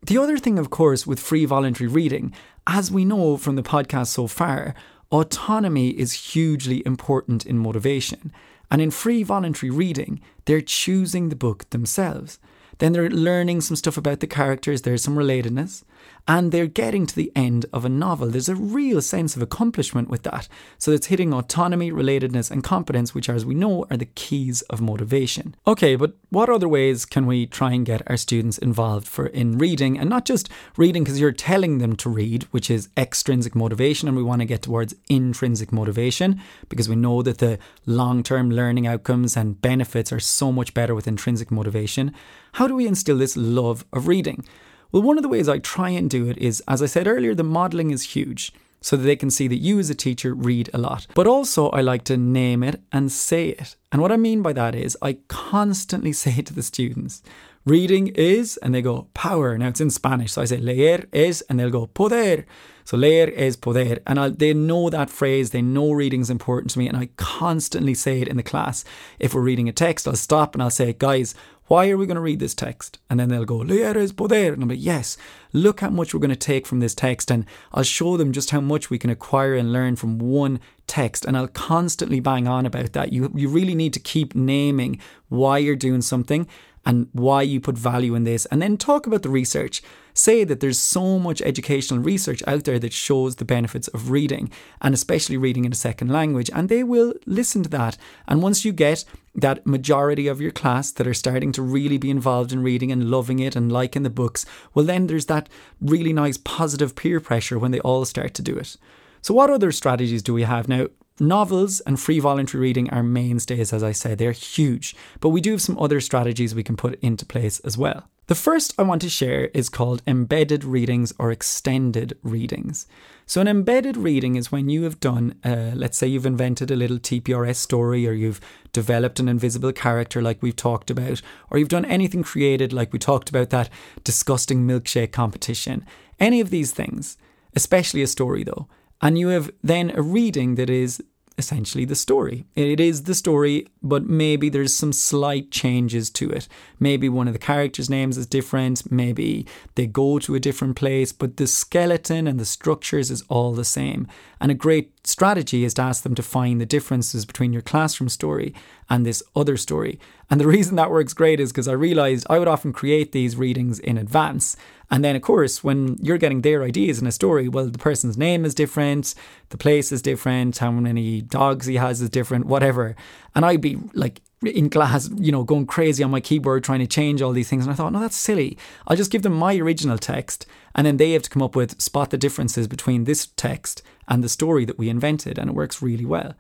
The 0.03 0.19
other 0.19 0.39
thing 0.39 0.61
of 0.61 0.71
course 0.71 1.07
with 1.07 1.19
free 1.19 1.45
voluntary 1.45 1.89
reading 1.89 2.33
as 2.69 2.91
we 2.91 3.05
know 3.05 3.37
from 3.37 3.57
the 3.57 3.63
podcast 3.63 4.09
so 4.09 4.27
far 4.29 4.75
autonomy 5.13 5.91
is 5.91 6.13
hugely 6.13 6.85
important 6.87 7.45
in 7.45 7.59
motivation 7.59 8.33
and 8.71 8.81
in 8.81 8.91
free 8.91 9.23
voluntary 9.23 9.71
reading, 9.71 10.21
they're 10.45 10.61
choosing 10.61 11.29
the 11.29 11.37
book 11.37 11.69
themselves. 11.71 12.39
Then 12.79 12.93
they're 12.93 13.11
learning 13.11 13.61
some 13.61 13.77
stuff 13.77 13.97
about 13.97 14.21
the 14.21 14.27
characters, 14.27 14.83
there's 14.83 15.03
some 15.03 15.17
relatedness 15.17 15.85
and 16.27 16.53
they're 16.53 16.67
getting 16.67 17.07
to 17.07 17.17
the 17.17 17.33
end 17.35 17.67
of 17.73 17.85
a 17.85 17.89
novel. 17.89 18.29
There's 18.29 18.49
a 18.49 18.55
real 18.55 19.03
sense 19.03 19.37
of 19.37 19.43
accomplishment 19.43 20.09
with 20.09 20.23
that. 20.25 20.49
So 20.79 20.93
it's 20.93 21.07
hitting 21.07 21.33
autonomy, 21.33 21.91
relatedness, 21.91 22.51
and 22.51 22.63
competence, 22.63 23.15
which, 23.15 23.29
as 23.29 23.45
we 23.45 23.55
know, 23.55 23.87
are 23.91 23.97
the 23.97 24.07
keys 24.07 24.63
of 24.63 24.81
motivation. 24.81 25.55
Okay, 25.67 25.97
but 25.97 26.15
what 26.31 26.49
other 26.49 26.69
ways 26.69 27.05
can 27.05 27.27
we 27.27 27.47
try 27.47 27.73
and 27.73 27.87
get 27.87 28.09
our 28.09 28.17
students 28.17 28.59
involved 28.59 29.07
for 29.07 29.27
in 29.27 29.59
reading 29.59 29.99
and 29.99 30.09
not 30.09 30.25
just 30.25 30.49
reading 30.77 31.05
because 31.05 31.21
you're 31.21 31.33
telling 31.33 31.79
them 31.79 31.97
to 31.97 32.11
read, 32.11 32.45
which 32.51 32.71
is 32.71 32.89
extrinsic 32.97 33.55
motivation, 33.55 34.09
and 34.09 34.17
we 34.17 34.23
want 34.23 34.41
to 34.41 34.47
get 34.47 34.63
towards 34.63 34.95
intrinsic 35.09 35.73
motivation 35.73 36.41
because 36.69 36.89
we 36.89 36.97
know 36.97 37.23
that 37.23 37.39
the 37.39 37.59
long-term 37.87 38.51
learning 38.51 38.87
outcomes 38.87 39.37
and 39.37 39.61
benefits 39.61 40.13
are 40.13 40.21
so 40.21 40.53
much 40.53 40.75
better 40.75 40.95
with 40.95 41.09
intrinsic 41.09 41.51
motivation. 41.51 42.13
How 42.53 42.67
do 42.67 42.75
we 42.75 42.87
instill 42.87 43.19
this 43.19 43.37
love 43.37 43.85
of 43.93 44.09
reading? 44.09 44.45
Well, 44.93 45.03
one 45.03 45.19
of 45.19 45.23
the 45.23 45.29
ways 45.29 45.49
I 45.49 45.59
try 45.59 45.91
and 45.91 46.11
do 46.11 46.29
it 46.29 46.39
is, 46.39 46.63
as 46.67 46.83
I 46.83 46.87
said 46.87 47.07
earlier, 47.07 47.35
the 47.35 47.45
modelling 47.45 47.91
is 47.91 48.15
huge 48.15 48.53
so 48.81 48.97
that 48.97 49.05
they 49.05 49.17
can 49.17 49.31
see 49.31 49.47
that 49.47 49.57
you 49.57 49.79
as 49.79 49.91
a 49.91 49.95
teacher 49.95 50.35
read 50.35 50.71
a 50.73 50.79
lot. 50.79 51.07
But 51.15 51.27
also, 51.27 51.69
I 51.71 51.81
like 51.81 52.03
to 52.05 52.17
name 52.17 52.63
it 52.63 52.81
and 52.91 53.13
say 53.13 53.51
it. 53.51 53.77
And 53.93 54.01
what 54.01 54.11
I 54.11 54.17
mean 54.17 54.43
by 54.43 54.53
that 54.55 54.75
is, 54.75 54.97
I 55.03 55.19
constantly 55.29 56.13
say 56.25 56.43
to 56.43 56.55
the 56.55 56.63
students, 56.63 57.23
reading 57.65 58.09
is, 58.09 58.57
and 58.59 58.75
they 58.75 58.83
go, 58.83 59.09
power. 59.15 59.57
Now 59.57 59.69
it's 59.69 59.81
in 59.81 59.91
Spanish. 59.91 60.33
So 60.33 60.43
I 60.43 60.47
say, 60.47 60.57
leer 60.57 61.07
es, 61.13 61.41
and 61.43 61.61
they'll 61.61 61.71
go, 61.71 61.87
poder. 61.87 62.47
So 62.91 62.97
leer 62.97 63.33
es 63.37 63.55
poder. 63.55 64.01
And 64.05 64.19
I'll, 64.19 64.33
they 64.33 64.53
know 64.53 64.91
that 64.91 65.11
phrase. 65.11 65.51
They 65.51 65.63
know 65.63 65.93
reading 65.93 66.23
is 66.23 66.29
important 66.29 66.73
to 66.73 66.79
me. 66.81 66.89
And 66.89 66.97
I 66.97 67.11
constantly 67.15 67.95
say 67.95 68.21
it 68.21 68.27
in 68.27 68.37
the 68.37 68.43
class. 68.43 68.85
If 69.21 69.33
we're 69.33 69.43
reading 69.43 69.69
a 69.69 69.73
text, 69.73 70.09
I'll 70.09 70.17
stop 70.17 70.57
and 70.57 70.63
I'll 70.63 70.71
say, 70.71 70.93
guys, 70.93 71.33
why 71.69 71.89
are 71.89 71.97
we 71.97 72.05
going 72.05 72.17
to 72.17 72.21
read 72.21 72.41
this 72.41 72.53
text? 72.53 72.99
And 73.09 73.21
then 73.21 73.29
they'll 73.29 73.45
go, 73.45 73.59
Leer 73.59 73.97
es 73.97 74.11
poder. 74.11 74.53
And 74.53 74.61
I'm 74.65 74.69
like, 74.71 74.83
yes, 74.83 75.17
look 75.53 75.83
how 75.83 75.91
much 75.91 76.13
we're 76.13 76.19
going 76.19 76.31
to 76.31 76.37
take 76.37 76.67
from 76.67 76.81
this 76.81 76.97
text. 76.97 77.31
And 77.31 77.47
I'll 77.71 77.85
show 77.85 78.17
them 78.17 78.33
just 78.33 78.51
how 78.51 78.61
much 78.61 78.91
we 78.91 78.99
can 78.99 79.09
acquire 79.09 79.55
and 79.55 79.73
learn 79.73 79.95
from 79.95 80.19
one 80.19 80.59
text. 80.89 81.25
And 81.25 81.37
I'll 81.37 81.47
constantly 81.47 82.19
bang 82.19 82.49
on 82.49 82.67
about 82.67 82.93
that. 82.95 83.13
You, 83.13 83.31
you 83.37 83.49
really 83.49 83.77
need 83.77 83.93
to 83.93 84.01
keep 84.01 84.35
naming 84.35 84.99
why 85.29 85.59
you're 85.59 85.77
doing 85.77 86.03
something 86.03 86.49
and 86.87 87.09
why 87.13 87.43
you 87.43 87.61
put 87.61 87.77
value 87.77 88.15
in 88.15 88.25
this, 88.25 88.47
and 88.47 88.63
then 88.63 88.77
talk 88.77 89.07
about 89.07 89.23
the 89.23 89.29
research. 89.29 89.83
Say 90.15 90.45
that 90.45 90.61
there's 90.61 90.79
so 90.79 91.19
much 91.19 91.43
educational 91.43 92.03
research 92.03 92.43
out 92.47 92.65
there 92.65 92.79
that 92.79 92.93
shows 92.93 93.37
the 93.37 93.45
benefits 93.45 93.89
of 93.89 94.11
reading, 94.11 94.51
and 94.81 94.95
especially 94.95 95.37
reading 95.37 95.65
in 95.65 95.73
a 95.73 95.77
second 95.77 96.09
language, 96.09 96.51
and 96.55 96.69
they 96.69 96.83
will 96.83 97.15
listen 97.27 97.63
to 97.63 97.69
that. 97.71 97.97
And 98.27 98.43
once 98.43 98.65
you 98.65 98.73
get 98.73 99.05
that 99.35 99.67
majority 99.67 100.27
of 100.27 100.41
your 100.41 100.51
class 100.51 100.91
that 100.93 101.07
are 101.07 101.15
starting 101.15 101.53
to 101.53 101.63
really 101.63 101.99
be 101.99 102.11
involved 102.11 102.53
in 102.53 102.63
reading 102.63 102.91
and 102.91 103.11
loving 103.11 103.39
it 103.39 103.55
and 103.55 103.71
liking 103.71 104.03
the 104.03 104.11
books, 104.11 104.45
well, 104.75 104.85
then 104.85 105.07
there's 105.07 105.27
that 105.27 105.49
really 105.81 106.13
nice 106.13 106.37
positive 106.39 106.97
peer 106.97 107.21
pressure 107.21 107.59
when 107.59 107.71
they 107.71 107.81
all 107.81 108.05
start 108.05 108.35
to 108.35 108.43
do 108.43 108.57
it. 108.57 108.77
So, 109.23 109.35
what 109.35 109.51
other 109.51 109.71
strategies 109.71 110.23
do 110.23 110.33
we 110.33 110.43
have? 110.43 110.69
Now, 110.69 110.89
novels 111.21 111.81
and 111.81 112.01
free 112.01 112.19
voluntary 112.19 112.61
reading 112.61 112.91
are 112.91 113.03
mainstays, 113.03 113.73
as 113.73 113.83
I 113.83 113.93
said, 113.93 114.19
they're 114.19 114.33
huge, 114.33 114.97
but 115.21 115.29
we 115.31 115.41
do 115.41 115.53
have 115.53 115.63
some 115.63 115.79
other 115.79 116.01
strategies 116.01 116.55
we 116.55 116.63
can 116.63 116.77
put 116.77 116.99
into 117.01 117.27
place 117.27 117.61
as 117.61 117.77
well. 117.77 118.09
The 118.31 118.37
first 118.37 118.75
I 118.79 118.83
want 118.83 119.03
to 119.03 119.09
share 119.09 119.47
is 119.47 119.69
called 119.69 120.03
embedded 120.07 120.63
readings 120.63 121.13
or 121.19 121.33
extended 121.33 122.17
readings. 122.23 122.87
So, 123.27 123.41
an 123.41 123.49
embedded 123.49 123.97
reading 123.97 124.37
is 124.37 124.53
when 124.53 124.69
you 124.69 124.85
have 124.85 125.01
done, 125.01 125.35
uh, 125.45 125.73
let's 125.75 125.99
say 125.99 126.07
you've 126.07 126.27
invented 126.27 126.71
a 126.71 126.77
little 126.77 127.01
TPRS 127.01 127.57
story, 127.57 128.07
or 128.07 128.13
you've 128.13 128.41
developed 128.73 129.19
an 129.19 129.29
invisible 129.29 129.73
character 129.73 130.23
like 130.23 130.43
we've 130.43 130.55
talked 130.55 130.91
about, 130.91 131.23
or 131.51 131.59
you've 131.59 131.69
done 131.69 131.85
anything 131.85 132.23
created 132.23 132.73
like 132.73 132.93
we 132.93 133.01
talked 133.01 133.31
about 133.31 133.51
that 133.51 133.69
disgusting 134.05 134.65
milkshake 134.65 135.11
competition. 135.11 135.85
Any 136.21 136.41
of 136.41 136.51
these 136.51 136.71
things, 136.71 137.17
especially 137.57 138.03
a 138.03 138.07
story 138.07 138.45
though. 138.45 138.69
And 139.03 139.19
you 139.19 139.29
have 139.29 139.51
then 139.63 139.93
a 139.95 140.03
reading 140.03 140.57
that 140.57 140.71
is 140.71 141.03
essentially 141.41 141.87
the 141.87 141.97
story. 141.97 142.45
It 142.55 142.79
is 142.79 143.05
the 143.05 143.15
story, 143.15 143.67
but 143.83 144.05
maybe 144.05 144.49
there's 144.51 144.75
some 144.75 144.93
slight 144.93 145.51
changes 145.51 146.11
to 146.11 146.31
it. 146.31 146.47
Maybe 146.79 147.09
one 147.09 147.27
of 147.27 147.33
the 147.33 147.39
characters' 147.39 147.89
names 147.89 148.19
is 148.19 148.27
different, 148.27 148.91
maybe 148.93 149.47
they 149.75 149.87
go 149.87 150.19
to 150.21 150.35
a 150.35 150.41
different 150.41 150.77
place, 150.77 151.13
but 151.13 151.39
the 151.39 151.47
skeleton 151.47 152.27
and 152.27 152.39
the 152.39 152.45
structures 152.45 153.11
is 153.11 153.25
all 153.29 153.53
the 153.53 153.65
same. 153.65 154.07
And 154.39 154.51
a 154.51 154.55
great 154.67 155.07
strategy 155.07 155.65
is 155.65 155.75
to 155.75 155.83
ask 155.83 156.03
them 156.03 156.15
to 156.15 156.23
find 156.23 156.61
the 156.61 156.67
differences 156.67 157.25
between 157.25 157.55
your 157.55 157.63
classroom 157.63 158.11
story 158.11 158.55
and 158.91 159.07
this 159.07 159.23
other 159.37 159.57
story. 159.57 159.99
And 160.29 160.41
the 160.41 160.47
reason 160.47 160.77
that 160.77 160.91
works 160.91 161.15
great 161.15 161.41
is 161.41 161.53
because 161.53 161.69
I 161.69 161.73
realized 161.73 162.27
I 162.29 162.39
would 162.39 162.49
often 162.49 162.73
create 162.73 163.13
these 163.13 163.37
readings 163.37 163.79
in 163.79 163.97
advance. 163.97 164.57
And 164.91 165.05
then, 165.05 165.15
of 165.15 165.23
course, 165.23 165.63
when 165.63 165.97
you're 166.03 166.19
getting 166.19 166.43
their 166.43 166.65
ideas 166.65 167.01
in 167.01 167.07
a 167.07 167.13
story, 167.13 167.49
well, 167.49 167.67
the 167.67 167.79
person's 167.79 168.19
name 168.19 168.45
is 168.45 168.55
different, 168.55 169.15
the 169.51 169.57
place 169.57 169.93
is 169.93 170.03
different, 170.03 170.59
how 170.59 170.73
many 170.73 171.23
dogs 171.23 171.67
he 171.67 171.77
has 171.77 172.03
is 172.03 172.11
different, 172.11 172.47
whatever. 172.47 172.97
And 173.35 173.45
I'd 173.45 173.61
be 173.61 173.79
like 173.95 174.21
in 174.43 174.71
class, 174.71 175.09
you 175.17 175.31
know, 175.31 175.45
going 175.45 175.67
crazy 175.67 176.03
on 176.03 176.11
my 176.11 176.21
keyboard 176.21 176.65
trying 176.65 176.81
to 176.81 176.87
change 176.87 177.23
all 177.23 177.33
these 177.33 177.49
things. 177.49 177.65
And 177.65 177.73
I 177.73 177.77
thought, 177.77 177.93
no, 177.93 178.01
that's 178.01 178.17
silly. 178.17 178.59
I'll 178.89 178.97
just 178.97 179.13
give 179.13 179.23
them 179.23 179.35
my 179.35 179.57
original 179.57 179.99
text 179.99 180.47
and 180.75 180.87
then 180.87 180.97
they 180.97 181.13
have 181.13 181.23
to 181.23 181.31
come 181.31 181.43
up 181.43 181.55
with 181.55 181.81
spot 181.81 182.11
the 182.11 182.19
differences 182.19 182.67
between 182.67 183.05
this 183.05 183.27
text 183.37 183.83
and 184.09 184.25
the 184.25 184.29
story 184.29 184.65
that 184.65 184.79
we 184.79 184.89
invented. 184.89 185.39
And 185.39 185.51
it 185.51 185.55
works 185.55 185.83
really 185.83 186.07
well. 186.07 186.35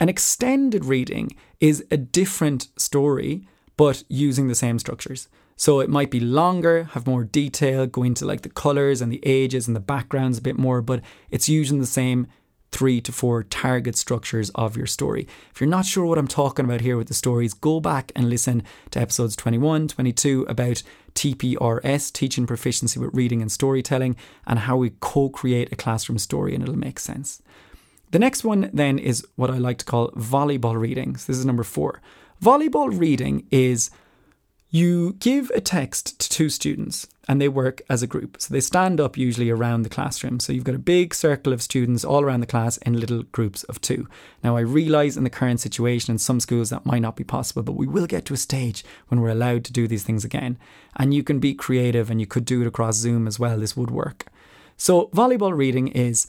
An 0.00 0.08
extended 0.08 0.84
reading 0.84 1.34
is 1.60 1.84
a 1.90 1.96
different 1.96 2.68
story, 2.76 3.46
but 3.76 4.04
using 4.08 4.48
the 4.48 4.54
same 4.54 4.78
structures. 4.78 5.28
So 5.56 5.80
it 5.80 5.90
might 5.90 6.10
be 6.10 6.20
longer, 6.20 6.84
have 6.92 7.06
more 7.06 7.24
detail, 7.24 7.86
go 7.86 8.04
into 8.04 8.24
like 8.24 8.42
the 8.42 8.48
colors 8.48 9.00
and 9.00 9.10
the 9.10 9.20
ages 9.24 9.66
and 9.66 9.74
the 9.74 9.80
backgrounds 9.80 10.38
a 10.38 10.42
bit 10.42 10.56
more, 10.56 10.80
but 10.80 11.02
it's 11.30 11.48
using 11.48 11.80
the 11.80 11.86
same 11.86 12.28
three 12.70 13.00
to 13.00 13.10
four 13.10 13.42
target 13.42 13.96
structures 13.96 14.50
of 14.50 14.76
your 14.76 14.86
story. 14.86 15.26
If 15.50 15.60
you're 15.60 15.68
not 15.68 15.86
sure 15.86 16.04
what 16.04 16.18
I'm 16.18 16.28
talking 16.28 16.64
about 16.64 16.82
here 16.82 16.96
with 16.96 17.08
the 17.08 17.14
stories, 17.14 17.54
go 17.54 17.80
back 17.80 18.12
and 18.14 18.28
listen 18.28 18.62
to 18.90 19.00
episodes 19.00 19.34
21, 19.36 19.88
22 19.88 20.46
about 20.48 20.82
TPRS, 21.14 22.12
teaching 22.12 22.46
proficiency 22.46 23.00
with 23.00 23.14
reading 23.14 23.42
and 23.42 23.50
storytelling, 23.50 24.16
and 24.46 24.60
how 24.60 24.76
we 24.76 24.92
co 25.00 25.28
create 25.28 25.72
a 25.72 25.76
classroom 25.76 26.18
story, 26.18 26.54
and 26.54 26.62
it'll 26.62 26.78
make 26.78 26.98
sense. 27.00 27.42
The 28.10 28.18
next 28.18 28.44
one 28.44 28.70
then 28.72 28.98
is 28.98 29.26
what 29.36 29.50
I 29.50 29.58
like 29.58 29.78
to 29.78 29.84
call 29.84 30.10
volleyball 30.12 30.78
readings. 30.78 31.26
This 31.26 31.36
is 31.38 31.44
number 31.44 31.64
four. 31.64 32.00
Volleyball 32.42 32.96
reading 32.96 33.46
is 33.50 33.90
you 34.70 35.14
give 35.14 35.50
a 35.54 35.60
text 35.60 36.18
to 36.20 36.28
two 36.28 36.48
students 36.50 37.06
and 37.26 37.40
they 37.40 37.48
work 37.48 37.82
as 37.90 38.02
a 38.02 38.06
group. 38.06 38.36
So 38.40 38.52
they 38.52 38.60
stand 38.60 39.00
up 39.00 39.18
usually 39.18 39.50
around 39.50 39.82
the 39.82 39.90
classroom. 39.90 40.40
So 40.40 40.52
you've 40.52 40.64
got 40.64 40.74
a 40.74 40.78
big 40.78 41.14
circle 41.14 41.52
of 41.52 41.62
students 41.62 42.04
all 42.04 42.22
around 42.22 42.40
the 42.40 42.46
class 42.46 42.78
in 42.78 42.98
little 42.98 43.22
groups 43.24 43.64
of 43.64 43.80
two. 43.80 44.08
Now, 44.42 44.56
I 44.56 44.60
realise 44.60 45.16
in 45.16 45.24
the 45.24 45.30
current 45.30 45.60
situation 45.60 46.12
in 46.12 46.18
some 46.18 46.40
schools 46.40 46.70
that 46.70 46.86
might 46.86 47.02
not 47.02 47.16
be 47.16 47.24
possible, 47.24 47.62
but 47.62 47.76
we 47.76 47.86
will 47.86 48.06
get 48.06 48.24
to 48.26 48.34
a 48.34 48.38
stage 48.38 48.84
when 49.08 49.20
we're 49.20 49.28
allowed 49.28 49.64
to 49.64 49.72
do 49.72 49.86
these 49.86 50.04
things 50.04 50.24
again. 50.24 50.58
And 50.96 51.12
you 51.12 51.22
can 51.22 51.38
be 51.38 51.54
creative 51.54 52.10
and 52.10 52.20
you 52.20 52.26
could 52.26 52.46
do 52.46 52.62
it 52.62 52.66
across 52.66 52.96
Zoom 52.96 53.26
as 53.26 53.38
well. 53.38 53.58
This 53.58 53.76
would 53.76 53.90
work. 53.90 54.26
So, 54.78 55.08
volleyball 55.08 55.56
reading 55.56 55.88
is 55.88 56.28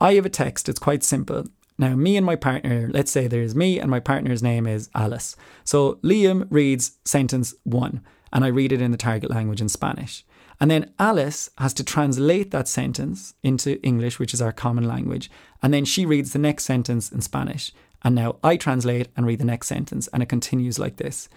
I 0.00 0.14
have 0.14 0.24
a 0.24 0.30
text, 0.30 0.68
it's 0.68 0.78
quite 0.78 1.02
simple. 1.04 1.44
Now, 1.78 1.94
me 1.94 2.16
and 2.16 2.24
my 2.24 2.36
partner, 2.36 2.88
let's 2.92 3.10
say 3.10 3.26
there's 3.26 3.54
me 3.54 3.78
and 3.78 3.90
my 3.90 4.00
partner's 4.00 4.42
name 4.42 4.66
is 4.66 4.88
Alice. 4.94 5.36
So 5.64 5.94
Liam 6.02 6.46
reads 6.50 6.92
sentence 7.04 7.54
one, 7.64 8.02
and 8.32 8.44
I 8.44 8.48
read 8.48 8.72
it 8.72 8.80
in 8.80 8.92
the 8.92 8.96
target 8.96 9.30
language 9.30 9.60
in 9.60 9.68
Spanish. 9.68 10.24
And 10.60 10.70
then 10.70 10.92
Alice 10.98 11.48
has 11.56 11.72
to 11.74 11.84
translate 11.84 12.50
that 12.50 12.68
sentence 12.68 13.34
into 13.42 13.80
English, 13.82 14.18
which 14.18 14.34
is 14.34 14.42
our 14.42 14.52
common 14.52 14.84
language. 14.84 15.30
And 15.62 15.72
then 15.72 15.86
she 15.86 16.04
reads 16.04 16.32
the 16.32 16.38
next 16.38 16.64
sentence 16.64 17.10
in 17.10 17.22
Spanish. 17.22 17.72
And 18.02 18.14
now 18.14 18.36
I 18.44 18.56
translate 18.56 19.08
and 19.16 19.26
read 19.26 19.38
the 19.38 19.44
next 19.44 19.68
sentence, 19.68 20.06
and 20.08 20.22
it 20.22 20.28
continues 20.28 20.78
like 20.78 20.96
this. 20.96 21.28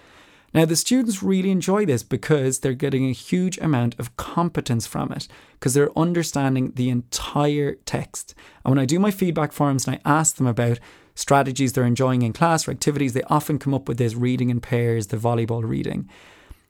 Now, 0.54 0.66
the 0.66 0.76
students 0.76 1.24
really 1.24 1.50
enjoy 1.50 1.86
this 1.86 2.04
because 2.04 2.60
they're 2.60 2.74
getting 2.74 3.08
a 3.08 3.14
huge 3.14 3.58
amount 3.58 3.98
of 3.98 4.16
competence 4.18 4.86
from 4.86 5.12
it 5.12 5.28
because 5.54 5.74
they're 5.74 5.98
understanding 5.98 6.74
the 6.76 6.90
entire 6.90 7.76
text. 7.86 8.36
And 8.64 8.72
when 8.72 8.80
I 8.80 8.86
do 8.86 9.00
my 9.00 9.10
feedback 9.10 9.52
forums 9.52 9.88
and 9.88 9.96
I 9.96 10.10
ask 10.10 10.36
them 10.36 10.46
about 10.46 10.80
strategies 11.16 11.74
they're 11.74 11.86
enjoying 11.86 12.22
in 12.22 12.34
class 12.34 12.68
or 12.68 12.72
activities, 12.72 13.14
they 13.14 13.24
often 13.24 13.58
come 13.58 13.74
up 13.74 13.88
with 13.88 13.98
this 13.98 14.14
reading 14.14 14.52
in 14.52 14.62
pairs, 14.62 15.08
the 15.08 15.18
volleyball 15.18 15.68
reading. 15.68 16.08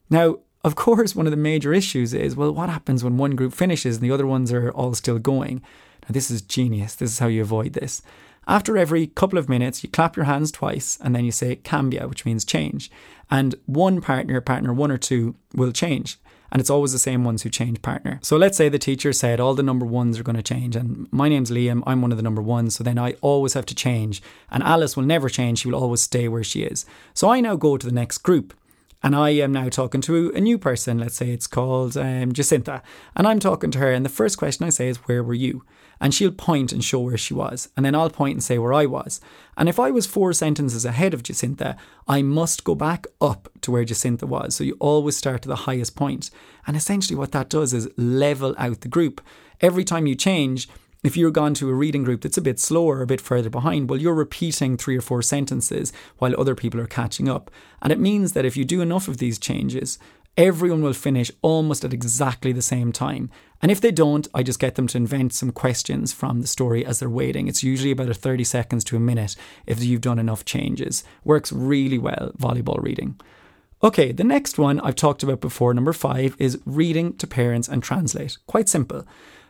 Now, 0.09 0.37
of 0.63 0.75
course, 0.75 1.13
one 1.13 1.27
of 1.27 1.31
the 1.31 1.37
major 1.37 1.73
issues 1.73 2.13
is 2.13 2.37
well, 2.37 2.53
what 2.53 2.69
happens 2.69 3.03
when 3.03 3.17
one 3.17 3.35
group 3.35 3.53
finishes 3.53 3.97
and 3.97 4.05
the 4.05 4.13
other 4.13 4.27
ones 4.27 4.53
are 4.53 4.71
all 4.71 4.93
still 4.93 5.19
going? 5.19 5.61
Now, 6.03 6.09
this 6.11 6.31
is 6.31 6.41
genius. 6.41 6.95
This 6.95 7.11
is 7.11 7.19
how 7.19 7.27
you 7.27 7.41
avoid 7.41 7.73
this. 7.73 8.01
After 8.47 8.77
every 8.77 9.07
couple 9.07 9.39
of 9.39 9.49
minutes, 9.49 9.83
you 9.83 9.89
clap 9.89 10.15
your 10.15 10.25
hands 10.25 10.51
twice 10.51 10.97
and 11.01 11.15
then 11.15 11.25
you 11.25 11.31
say 11.31 11.55
cambia, 11.57 12.07
which 12.07 12.25
means 12.25 12.43
change. 12.43 12.91
And 13.31 13.55
one 13.65 14.01
partner, 14.01 14.41
partner 14.41 14.73
one 14.73 14.91
or 14.91 14.97
two, 14.97 15.35
will 15.53 15.71
change. 15.71 16.17
And 16.51 16.59
it's 16.59 16.69
always 16.69 16.91
the 16.91 16.99
same 16.99 17.23
ones 17.23 17.41
who 17.41 17.49
change 17.49 17.81
partner. 17.81 18.19
So 18.21 18.37
let's 18.37 18.55
say 18.57 18.69
the 18.69 18.77
teacher 18.77 19.11
said 19.11 19.39
all 19.39 19.55
the 19.55 19.63
number 19.63 19.87
ones 19.87 20.19
are 20.19 20.23
going 20.23 20.35
to 20.35 20.43
change, 20.43 20.75
and 20.75 21.11
my 21.11 21.27
name's 21.27 21.49
Liam, 21.49 21.81
I'm 21.87 22.03
one 22.03 22.11
of 22.11 22.17
the 22.17 22.23
number 22.23 22.43
ones, 22.43 22.75
so 22.75 22.83
then 22.83 22.99
I 22.99 23.13
always 23.21 23.53
have 23.55 23.65
to 23.65 23.75
change. 23.75 24.21
And 24.51 24.61
Alice 24.61 24.95
will 24.95 25.03
never 25.03 25.29
change, 25.29 25.59
she 25.59 25.67
will 25.67 25.81
always 25.81 26.01
stay 26.01 26.27
where 26.27 26.43
she 26.43 26.61
is. 26.61 26.85
So 27.15 27.31
I 27.31 27.41
now 27.41 27.55
go 27.55 27.75
to 27.75 27.87
the 27.87 27.91
next 27.91 28.19
group. 28.19 28.53
And 29.01 29.15
I 29.15 29.31
am 29.31 29.51
now 29.51 29.67
talking 29.67 29.99
to 30.01 30.31
a 30.33 30.39
new 30.39 30.57
person. 30.57 30.97
Let's 30.97 31.15
say 31.15 31.31
it's 31.31 31.47
called 31.47 31.97
um, 31.97 32.31
Jacinta. 32.31 32.81
And 33.17 33.27
I'm 33.27 33.39
talking 33.39 33.69
to 33.71 33.79
her. 33.79 33.91
And 33.91 34.05
the 34.05 34.09
first 34.09 34.37
question 34.37 34.65
I 34.65 34.69
say 34.69 34.87
is, 34.87 34.95
Where 34.97 35.21
were 35.21 35.33
you? 35.33 35.65
And 36.03 36.13
she'll 36.13 36.31
point 36.31 36.73
and 36.73 36.83
show 36.83 36.99
where 36.99 37.17
she 37.17 37.33
was, 37.33 37.69
and 37.77 37.85
then 37.85 37.95
I'll 37.95 38.09
point 38.09 38.33
and 38.33 38.43
say 38.43 38.57
where 38.57 38.73
I 38.73 38.85
was. 38.85 39.21
And 39.55 39.69
if 39.69 39.79
I 39.79 39.89
was 39.89 40.05
four 40.05 40.33
sentences 40.33 40.83
ahead 40.83 41.13
of 41.13 41.23
Jacinta, 41.23 41.77
I 42.09 42.21
must 42.21 42.65
go 42.65 42.75
back 42.75 43.07
up 43.21 43.47
to 43.61 43.71
where 43.71 43.85
Jacinta 43.85 44.27
was. 44.27 44.53
So 44.53 44.65
you 44.65 44.75
always 44.81 45.15
start 45.15 45.45
at 45.45 45.47
the 45.47 45.55
highest 45.55 45.95
point. 45.95 46.29
And 46.67 46.75
essentially, 46.75 47.17
what 47.17 47.31
that 47.31 47.49
does 47.49 47.73
is 47.73 47.89
level 47.95 48.53
out 48.57 48.81
the 48.81 48.89
group. 48.89 49.21
Every 49.61 49.85
time 49.85 50.05
you 50.05 50.13
change, 50.13 50.67
if 51.05 51.15
you're 51.15 51.31
gone 51.31 51.53
to 51.53 51.69
a 51.69 51.73
reading 51.73 52.03
group 52.03 52.19
that's 52.19 52.37
a 52.37 52.41
bit 52.41 52.59
slower, 52.59 53.01
a 53.01 53.07
bit 53.07 53.21
further 53.21 53.49
behind, 53.49 53.89
well, 53.89 53.99
you're 53.99 54.13
repeating 54.13 54.75
three 54.75 54.97
or 54.97 55.01
four 55.01 55.21
sentences 55.21 55.93
while 56.17 56.37
other 56.37 56.53
people 56.55 56.81
are 56.81 56.85
catching 56.85 57.29
up. 57.29 57.49
And 57.81 57.93
it 57.93 57.99
means 57.99 58.33
that 58.33 58.43
if 58.43 58.57
you 58.57 58.65
do 58.65 58.81
enough 58.81 59.07
of 59.07 59.19
these 59.19 59.39
changes, 59.39 59.97
everyone 60.37 60.81
will 60.81 60.93
finish 60.93 61.31
almost 61.41 61.85
at 61.85 61.93
exactly 61.93 62.51
the 62.51 62.61
same 62.61 62.91
time. 62.91 63.29
And 63.61 63.71
if 63.71 63.79
they 63.79 63.91
don't, 63.91 64.27
I 64.33 64.43
just 64.43 64.59
get 64.59 64.75
them 64.75 64.87
to 64.87 64.97
invent 64.97 65.33
some 65.33 65.51
questions 65.51 66.11
from 66.11 66.41
the 66.41 66.47
story 66.47 66.85
as 66.85 66.99
they're 66.99 67.09
waiting. 67.09 67.47
It's 67.47 67.63
usually 67.63 67.91
about 67.91 68.09
a 68.09 68.15
30 68.15 68.43
seconds 68.43 68.83
to 68.85 68.95
a 68.95 68.99
minute 68.99 69.35
if 69.65 69.83
you've 69.83 70.01
done 70.01 70.19
enough 70.19 70.43
changes. 70.43 71.03
Works 71.23 71.51
really 71.51 71.99
well, 71.99 72.31
volleyball 72.37 72.81
reading. 72.81 73.19
Okay, 73.83 74.11
the 74.11 74.23
next 74.23 74.57
one 74.57 74.79
I've 74.79 74.95
talked 74.95 75.23
about 75.23 75.41
before, 75.41 75.73
number 75.73 75.93
five, 75.93 76.35
is 76.39 76.59
reading 76.65 77.15
to 77.17 77.27
parents 77.27 77.67
and 77.67 77.83
translate. 77.83 78.37
Quite 78.47 78.69
simple. 78.69 79.05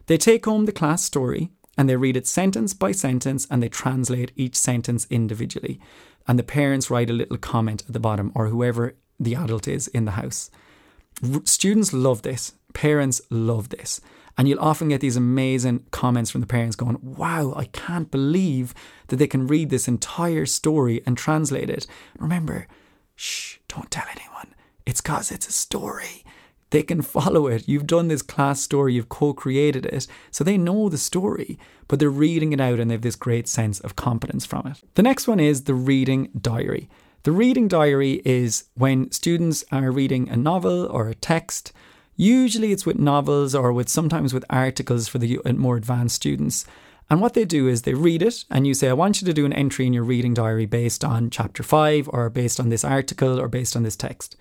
They 0.08 0.18
take 0.18 0.46
home 0.46 0.66
the 0.66 0.72
class 0.72 1.04
story 1.04 1.52
and 1.78 1.88
they 1.88 1.96
read 1.96 2.18
it 2.18 2.28
sentence 2.28 2.74
by 2.74 2.92
sentence 2.92 3.48
and 3.50 3.64
they 3.64 3.70
translate 3.70 4.32
each 4.36 4.56
sentence 4.56 5.08
individually. 5.10 5.80
And 6.28 6.38
the 6.38 6.44
parents 6.44 6.90
write 6.90 7.10
a 7.10 7.14
little 7.14 7.38
comment 7.38 7.84
at 7.88 7.94
the 7.94 8.00
bottom 8.00 8.32
or 8.36 8.48
whoever 8.48 8.96
the 9.20 9.36
adult 9.36 9.68
is 9.68 9.88
in 9.88 10.06
the 10.06 10.12
house 10.12 10.50
students 11.46 11.94
love 11.94 12.22
this, 12.22 12.54
parents 12.74 13.22
love 13.30 13.70
this. 13.70 14.02
And 14.38 14.48
you'll 14.48 14.60
often 14.60 14.90
get 14.90 15.02
these 15.02 15.16
amazing 15.16 15.86
comments 15.92 16.32
from 16.32 16.42
the 16.42 16.48
parents 16.48 16.76
going, 16.76 16.98
Wow, 17.02 17.54
I 17.56 17.66
can't 17.66 18.10
believe 18.10 18.74
that 19.08 19.18
they 19.18 19.28
can 19.28 19.48
read 19.48 19.70
this 19.70 19.88
entire 19.88 20.46
story 20.46 21.04
and 21.06 21.18
translate 21.18 21.70
it. 21.70 21.86
Remember, 22.18 22.68
shh, 23.16 23.58
don't 23.68 23.92
tell 23.92 24.06
anyone. 24.10 24.56
It's 24.86 25.02
because 25.02 25.32
it's 25.32 25.48
a 25.48 25.52
story. 25.52 26.24
They 26.72 26.82
can 26.82 27.02
follow 27.18 27.48
it. 27.48 27.68
You've 27.68 27.88
done 27.88 28.08
this 28.08 28.24
class 28.24 28.60
story, 28.60 28.96
you've 28.96 29.10
co 29.10 29.34
created 29.34 29.86
it. 29.86 30.08
So 30.32 30.44
they 30.44 30.58
know 30.58 30.90
the 30.90 30.98
story, 30.98 31.60
but 31.88 32.00
they're 32.00 32.10
reading 32.10 32.54
it 32.54 32.62
out 32.62 32.80
and 32.80 32.90
they 32.90 32.96
have 32.96 33.02
this 33.02 33.16
great 33.16 33.48
sense 33.48 33.80
of 33.82 33.96
competence 33.96 34.46
from 34.46 34.66
it. 34.68 34.82
The 34.96 35.04
next 35.04 35.28
one 35.28 35.40
is 35.40 35.66
the 35.66 35.76
reading 35.76 36.30
diary. 36.40 36.90
The 37.24 37.32
reading 37.32 37.70
diary 37.70 38.22
is 38.26 38.66
when 38.76 39.10
students 39.12 39.64
are 39.72 39.92
reading 39.92 40.28
a 40.28 40.36
novel 40.36 40.86
or 40.88 41.08
a 41.08 41.16
text. 41.16 41.72
Usually 42.18 42.74
it's 42.74 42.86
with 42.86 43.00
novels 43.00 43.56
or 43.56 43.72
with 43.72 43.88
sometimes 43.88 44.34
with 44.34 44.44
articles 44.50 45.08
for 45.08 45.20
the 45.20 45.40
uh, 45.46 45.54
more 45.54 45.78
advanced 45.78 46.18
students. 46.18 46.66
And 47.10 47.22
what 47.22 47.34
they 47.34 47.46
do 47.46 47.70
is 47.70 47.84
they 47.84 47.94
read 47.94 48.22
it 48.22 48.44
and 48.52 48.68
you 48.68 48.74
say, 48.74 48.90
I 48.90 48.94
want 48.94 49.22
you 49.22 49.26
to 49.26 49.34
do 49.34 49.46
an 49.46 49.54
entry 49.54 49.88
in 49.88 49.94
your 49.94 50.04
reading 50.04 50.34
diary 50.34 50.66
based 50.66 51.06
on 51.06 51.30
chapter 51.30 51.64
5 51.64 52.10
or 52.12 52.30
based 52.30 52.60
on 52.60 52.68
this 52.68 52.84
article 52.84 53.40
or 53.40 53.48
based 53.48 53.78
on 53.78 53.84
this 53.84 53.96
text. 53.96 54.36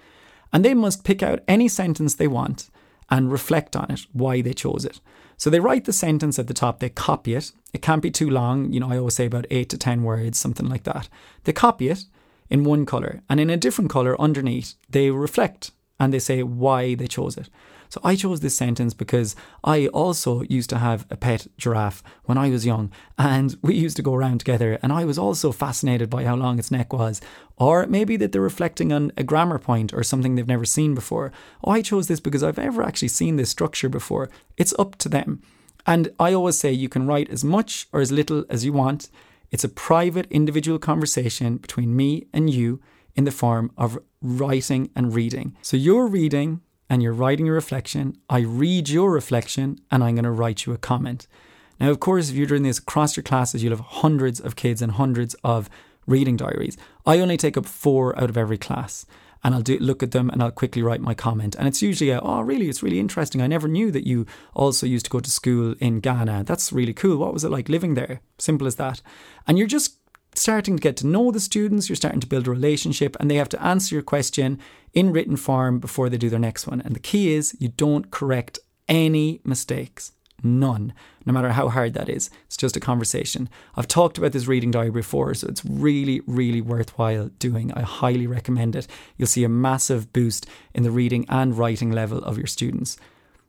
And 0.53 0.65
they 0.65 0.75
must 0.75 1.05
pick 1.05 1.23
out 1.23 1.45
any 1.47 1.69
sentence 1.69 2.17
they 2.17 2.27
want 2.27 2.69
and 3.09 3.31
reflect 3.31 3.77
on 3.77 3.93
it, 3.93 4.07
why 4.13 4.43
they 4.43 4.55
chose 4.55 4.85
it. 4.85 4.99
So 5.37 5.51
they 5.51 5.61
write 5.61 5.85
the 5.85 5.93
sentence 5.93 6.37
at 6.37 6.49
the 6.49 6.55
top, 6.55 6.81
they 6.81 6.89
copy 6.89 7.35
it. 7.37 7.53
It 7.73 7.81
can't 7.81 8.03
be 8.03 8.11
too 8.11 8.29
long. 8.29 8.73
You 8.73 8.81
know, 8.81 8.91
I 8.91 8.99
always 8.99 9.15
say 9.15 9.27
about 9.27 9.47
eight 9.53 9.69
to 9.69 9.79
10 9.79 10.03
words, 10.03 10.37
something 10.37 10.69
like 10.69 10.83
that. 10.83 11.09
They 11.45 11.53
copy 11.53 11.89
it 11.89 12.07
in 12.53 12.65
one 12.65 12.85
colour 12.85 13.23
and 13.29 13.41
in 13.41 13.51
a 13.51 13.57
different 13.57 13.91
colour 13.91 14.21
underneath, 14.21 14.75
they 14.89 15.11
reflect 15.11 15.73
and 15.99 16.13
they 16.13 16.19
say 16.19 16.43
why 16.43 16.95
they 16.95 17.07
chose 17.07 17.37
it. 17.37 17.49
So 17.89 18.01
I 18.03 18.17
chose 18.17 18.41
this 18.41 18.57
sentence 18.57 18.95
because 18.95 19.37
I 19.65 19.87
also 19.89 20.43
used 20.43 20.71
to 20.71 20.79
have 20.79 21.07
a 21.11 21.17
pet 21.17 21.47
giraffe 21.59 22.03
when 22.25 22.39
I 22.39 22.49
was 22.49 22.65
young, 22.65 22.91
and 23.19 23.55
we 23.63 23.75
used 23.75 23.97
to 23.97 24.03
go 24.03 24.15
around 24.15 24.39
together, 24.39 24.79
and 24.83 24.91
I 24.93 25.05
was 25.05 25.19
also 25.19 25.53
fascinated 25.53 26.09
by 26.09 26.25
how 26.25 26.35
long 26.35 26.59
its 26.59 26.71
neck 26.71 26.95
was. 26.95 27.21
Or 27.59 27.87
maybe 27.87 28.17
that 28.17 28.33
they're 28.33 28.41
reflecting 28.41 28.95
on 28.95 29.13
a 29.19 29.23
grammar 29.23 29.59
point 29.59 29.93
or 29.93 30.03
something 30.03 30.35
they've 30.35 30.47
never 30.47 30.65
seen 30.65 30.95
before. 30.95 31.33
Oh, 31.63 31.73
I 31.73 31.83
chose 31.83 32.09
this 32.09 32.21
because 32.21 32.43
I've 32.43 32.59
ever 32.59 32.83
actually 32.83 33.09
seen 33.09 33.37
this 33.37 33.51
structure 33.51 33.91
before. 33.91 34.31
It's 34.57 34.75
up 34.79 34.97
to 34.97 35.11
them. 35.11 35.43
And 35.87 36.13
I 36.19 36.33
always 36.33 36.59
say 36.59 36.73
you 36.73 36.89
can 36.89 37.07
write 37.07 37.29
as 37.29 37.45
much 37.45 37.89
or 37.93 38.01
as 38.01 38.11
little 38.11 38.47
as 38.49 38.65
you 38.65 38.73
want. 38.73 39.11
It's 39.53 39.65
a 39.65 39.69
private, 39.69 40.27
individual 40.31 40.79
conversation 40.79 41.59
between 41.59 41.95
me 41.95 42.27
and 42.33 42.49
you 42.49 42.81
in 43.15 43.25
the 43.25 43.31
form 43.31 43.71
of 43.77 43.99
writing 44.23 44.91
and 44.97 45.15
reading. 45.15 45.55
So 45.61 45.77
you're 45.77 46.07
reading 46.07 46.63
and 46.89 47.03
you're 47.03 47.13
writing 47.13 47.49
a 47.49 47.53
reflection. 47.53 48.17
I 48.31 48.41
read 48.41 48.89
your 48.89 49.13
reflection 49.13 49.79
and 49.91 50.03
I'm 50.03 50.15
going 50.15 50.25
to 50.25 50.31
write 50.31 50.65
you 50.65 50.73
a 50.73 50.79
comment. 50.79 51.29
Now, 51.79 51.91
of 51.91 52.01
course, 52.01 52.31
if 52.31 52.35
you're 52.37 52.47
doing 52.47 52.63
this 52.63 52.79
across 52.79 53.17
your 53.17 53.25
classes, 53.25 53.63
you'll 53.63 53.77
have 53.77 53.87
hundreds 53.87 54.41
of 54.41 54.57
kids 54.57 54.81
and 54.81 54.93
hundreds 54.93 55.35
of 55.45 55.69
reading 56.07 56.37
diaries. 56.37 56.79
I 57.05 57.19
only 57.19 57.37
take 57.37 57.57
up 57.59 57.67
four 57.67 58.19
out 58.19 58.31
of 58.31 58.39
every 58.39 58.59
class 58.59 59.05
and 59.45 59.55
I'll 59.55 59.63
do 59.63 59.79
look 59.79 60.03
at 60.03 60.13
them 60.13 60.31
and 60.31 60.43
I'll 60.43 60.51
quickly 60.51 60.83
write 60.83 61.01
my 61.01 61.15
comment. 61.15 61.57
And 61.57 61.67
it's 61.67 61.83
usually 61.83 62.11
a, 62.11 62.21
oh 62.21 62.41
really, 62.41 62.69
it's 62.69 62.83
really 62.83 63.01
interesting. 63.01 63.43
I 63.43 63.47
never 63.47 63.69
knew 63.69 63.91
that 63.91 64.07
you 64.07 64.27
also 64.55 64.87
used 64.87 65.07
to 65.07 65.11
go 65.11 65.21
to 65.21 65.31
school 65.31 65.75
in 65.81 66.01
Ghana. 66.01 66.45
That's 66.45 66.73
really 66.73 66.93
cool. 66.93 67.19
What 67.19 67.33
was 67.33 67.45
it 67.45 67.51
like 67.51 67.69
living 67.69 67.95
there? 67.95 68.21
Simple 68.39 68.67
as 68.67 68.77
that. 68.77 69.03
And 69.47 69.59
you're 69.59 69.67
just 69.67 69.99
starting 70.35 70.77
to 70.77 70.81
get 70.81 70.97
to 70.99 71.07
know 71.07 71.31
the 71.31 71.41
students, 71.41 71.89
you're 71.89 71.97
starting 71.97 72.21
to 72.21 72.27
build 72.27 72.47
a 72.47 72.51
relationship, 72.51 73.17
and 73.21 73.31
they 73.31 73.37
have 73.37 73.51
to 73.51 73.63
answer 73.63 73.95
your 73.95 74.03
question 74.03 74.59
in 74.95 75.13
written 75.13 75.37
form 75.37 75.79
before 75.79 76.09
they 76.09 76.17
do 76.17 76.31
their 76.31 76.39
next 76.39 76.67
one. 76.67 76.81
And 76.81 76.95
the 76.95 77.01
key 77.01 77.35
is 77.35 77.57
you 77.59 77.69
don't 77.69 78.11
correct 78.11 78.59
any 78.89 79.41
mistakes. 79.45 80.13
None, 80.43 80.93
no 81.25 81.33
matter 81.33 81.51
how 81.51 81.69
hard 81.69 81.95
that 81.95 82.09
is. 82.09 82.31
It's 82.47 82.57
just 82.57 82.77
a 82.77 82.81
conversation. 82.81 83.49
I've 83.77 83.89
talked 83.89 84.19
about 84.19 84.33
this 84.33 84.47
reading 84.47 84.71
diary 84.71 84.91
before, 84.91 85.35
so 85.35 85.49
it's 85.49 85.65
really, 85.65 86.21
really 86.27 86.61
worthwhile 86.61 87.31
doing. 87.39 87.73
I 87.73 87.83
highly 87.83 88.27
recommend 88.27 88.75
it. 88.75 88.87
You'll 89.17 89.29
see 89.29 89.45
a 89.45 89.49
massive 89.49 90.13
boost 90.13 90.47
in 90.75 90.83
the 90.83 90.91
reading 90.91 91.27
and 91.29 91.57
writing 91.57 91.93
level 91.93 92.19
of 92.19 92.39
your 92.39 92.47
students. 92.47 92.97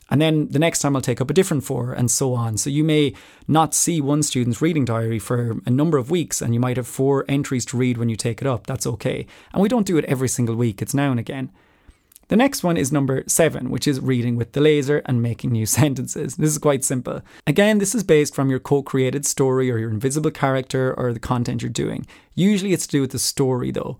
And 0.09 0.21
then 0.21 0.49
the 0.49 0.59
next 0.59 0.79
time 0.79 0.95
I'll 0.95 1.01
take 1.01 1.21
up 1.21 1.31
a 1.31 1.33
different 1.33 1.63
four 1.63 1.93
and 1.93 2.11
so 2.11 2.33
on. 2.33 2.57
So 2.57 2.69
you 2.69 2.83
may 2.83 3.15
not 3.47 3.73
see 3.73 4.01
one 4.01 4.21
student's 4.21 4.61
reading 4.61 4.85
diary 4.85 5.17
for 5.17 5.57
a 5.65 5.71
number 5.71 5.97
of 5.97 6.11
weeks 6.11 6.41
and 6.41 6.53
you 6.53 6.59
might 6.59 6.77
have 6.77 6.87
four 6.87 7.25
entries 7.27 7.65
to 7.67 7.77
read 7.77 7.97
when 7.97 8.09
you 8.09 8.15
take 8.15 8.41
it 8.41 8.47
up. 8.47 8.67
That's 8.67 8.85
okay. 8.85 9.25
And 9.53 9.63
we 9.63 9.69
don't 9.69 9.87
do 9.87 9.97
it 9.97 10.05
every 10.05 10.27
single 10.27 10.55
week, 10.55 10.81
it's 10.81 10.93
now 10.93 11.09
and 11.09 11.19
again. 11.19 11.51
The 12.29 12.35
next 12.35 12.63
one 12.63 12.77
is 12.77 12.91
number 12.91 13.23
seven, 13.27 13.69
which 13.69 13.87
is 13.87 13.99
reading 13.99 14.35
with 14.35 14.53
the 14.53 14.61
laser 14.61 15.01
and 15.05 15.21
making 15.21 15.51
new 15.51 15.65
sentences. 15.79 16.35
This 16.35 16.51
is 16.51 16.57
quite 16.57 16.83
simple. 16.83 17.21
Again, 17.45 17.79
this 17.79 17.93
is 17.93 18.03
based 18.03 18.33
from 18.33 18.49
your 18.49 18.59
co 18.59 18.81
created 18.81 19.25
story 19.25 19.71
or 19.71 19.77
your 19.77 19.91
invisible 19.91 20.31
character 20.31 20.93
or 20.97 21.13
the 21.13 21.19
content 21.19 21.61
you're 21.61 21.69
doing. 21.69 22.05
Usually 22.35 22.73
it's 22.73 22.87
to 22.87 22.91
do 22.91 23.01
with 23.01 23.11
the 23.11 23.19
story 23.19 23.71
though. 23.71 23.97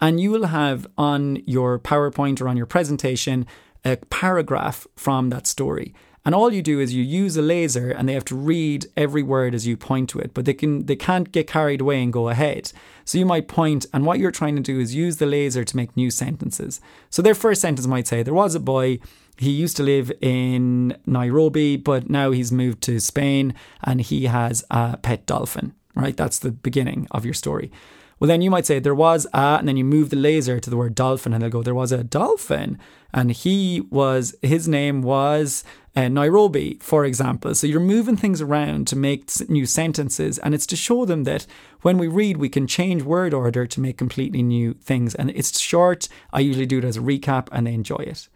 And 0.00 0.20
you 0.20 0.30
will 0.30 0.46
have 0.46 0.86
on 0.98 1.42
your 1.46 1.78
PowerPoint 1.78 2.40
or 2.40 2.48
on 2.48 2.56
your 2.56 2.66
presentation 2.66 3.46
a 3.84 3.96
paragraph 3.96 4.86
from 4.96 5.30
that 5.30 5.46
story. 5.46 5.94
And 6.26 6.34
all 6.34 6.52
you 6.52 6.60
do 6.60 6.80
is 6.80 6.92
you 6.92 7.04
use 7.04 7.36
a 7.36 7.42
laser 7.42 7.88
and 7.88 8.08
they 8.08 8.14
have 8.14 8.24
to 8.26 8.34
read 8.34 8.86
every 8.96 9.22
word 9.22 9.54
as 9.54 9.64
you 9.64 9.76
point 9.76 10.10
to 10.10 10.18
it, 10.18 10.34
but 10.34 10.44
they 10.44 10.54
can 10.54 10.86
they 10.86 10.96
can't 10.96 11.30
get 11.30 11.46
carried 11.46 11.80
away 11.80 12.02
and 12.02 12.12
go 12.12 12.28
ahead. 12.28 12.72
So 13.04 13.16
you 13.16 13.24
might 13.24 13.46
point 13.46 13.86
and 13.94 14.04
what 14.04 14.18
you're 14.18 14.32
trying 14.32 14.56
to 14.56 14.62
do 14.62 14.80
is 14.80 14.92
use 14.92 15.18
the 15.18 15.26
laser 15.26 15.62
to 15.64 15.76
make 15.76 15.96
new 15.96 16.10
sentences. 16.10 16.80
So 17.10 17.22
their 17.22 17.36
first 17.36 17.60
sentence 17.60 17.86
might 17.86 18.08
say 18.08 18.24
there 18.24 18.34
was 18.34 18.56
a 18.56 18.60
boy 18.60 18.98
he 19.38 19.50
used 19.50 19.76
to 19.76 19.84
live 19.84 20.10
in 20.20 20.96
Nairobi, 21.06 21.76
but 21.76 22.10
now 22.10 22.32
he's 22.32 22.50
moved 22.50 22.82
to 22.82 22.98
Spain 22.98 23.54
and 23.84 24.00
he 24.00 24.24
has 24.24 24.64
a 24.68 24.96
pet 24.96 25.26
dolphin, 25.26 25.74
right? 25.94 26.16
That's 26.16 26.40
the 26.40 26.50
beginning 26.50 27.06
of 27.12 27.24
your 27.24 27.34
story. 27.34 27.70
Well, 28.18 28.28
then 28.28 28.40
you 28.40 28.50
might 28.50 28.64
say 28.64 28.78
there 28.78 28.94
was 28.94 29.26
a, 29.34 29.58
and 29.58 29.68
then 29.68 29.76
you 29.76 29.84
move 29.84 30.08
the 30.10 30.16
laser 30.16 30.58
to 30.58 30.70
the 30.70 30.76
word 30.76 30.94
dolphin, 30.94 31.32
and 31.32 31.42
they'll 31.42 31.50
go, 31.50 31.62
there 31.62 31.74
was 31.74 31.92
a 31.92 32.02
dolphin, 32.02 32.78
and 33.12 33.30
he 33.30 33.82
was, 33.90 34.34
his 34.40 34.66
name 34.66 35.02
was 35.02 35.64
uh, 35.94 36.08
Nairobi, 36.08 36.78
for 36.80 37.04
example. 37.04 37.54
So 37.54 37.66
you're 37.66 37.80
moving 37.80 38.16
things 38.16 38.40
around 38.40 38.86
to 38.88 38.96
make 38.96 39.30
new 39.50 39.66
sentences, 39.66 40.38
and 40.38 40.54
it's 40.54 40.66
to 40.66 40.76
show 40.76 41.04
them 41.04 41.24
that 41.24 41.46
when 41.82 41.98
we 41.98 42.08
read, 42.08 42.38
we 42.38 42.48
can 42.48 42.66
change 42.66 43.02
word 43.02 43.34
order 43.34 43.66
to 43.66 43.80
make 43.80 43.98
completely 43.98 44.42
new 44.42 44.74
things. 44.74 45.14
And 45.14 45.30
it's 45.30 45.60
short. 45.60 46.08
I 46.32 46.40
usually 46.40 46.66
do 46.66 46.78
it 46.78 46.84
as 46.84 46.96
a 46.96 47.00
recap, 47.00 47.48
and 47.52 47.66
they 47.66 47.74
enjoy 47.74 47.96
it. 47.96 48.28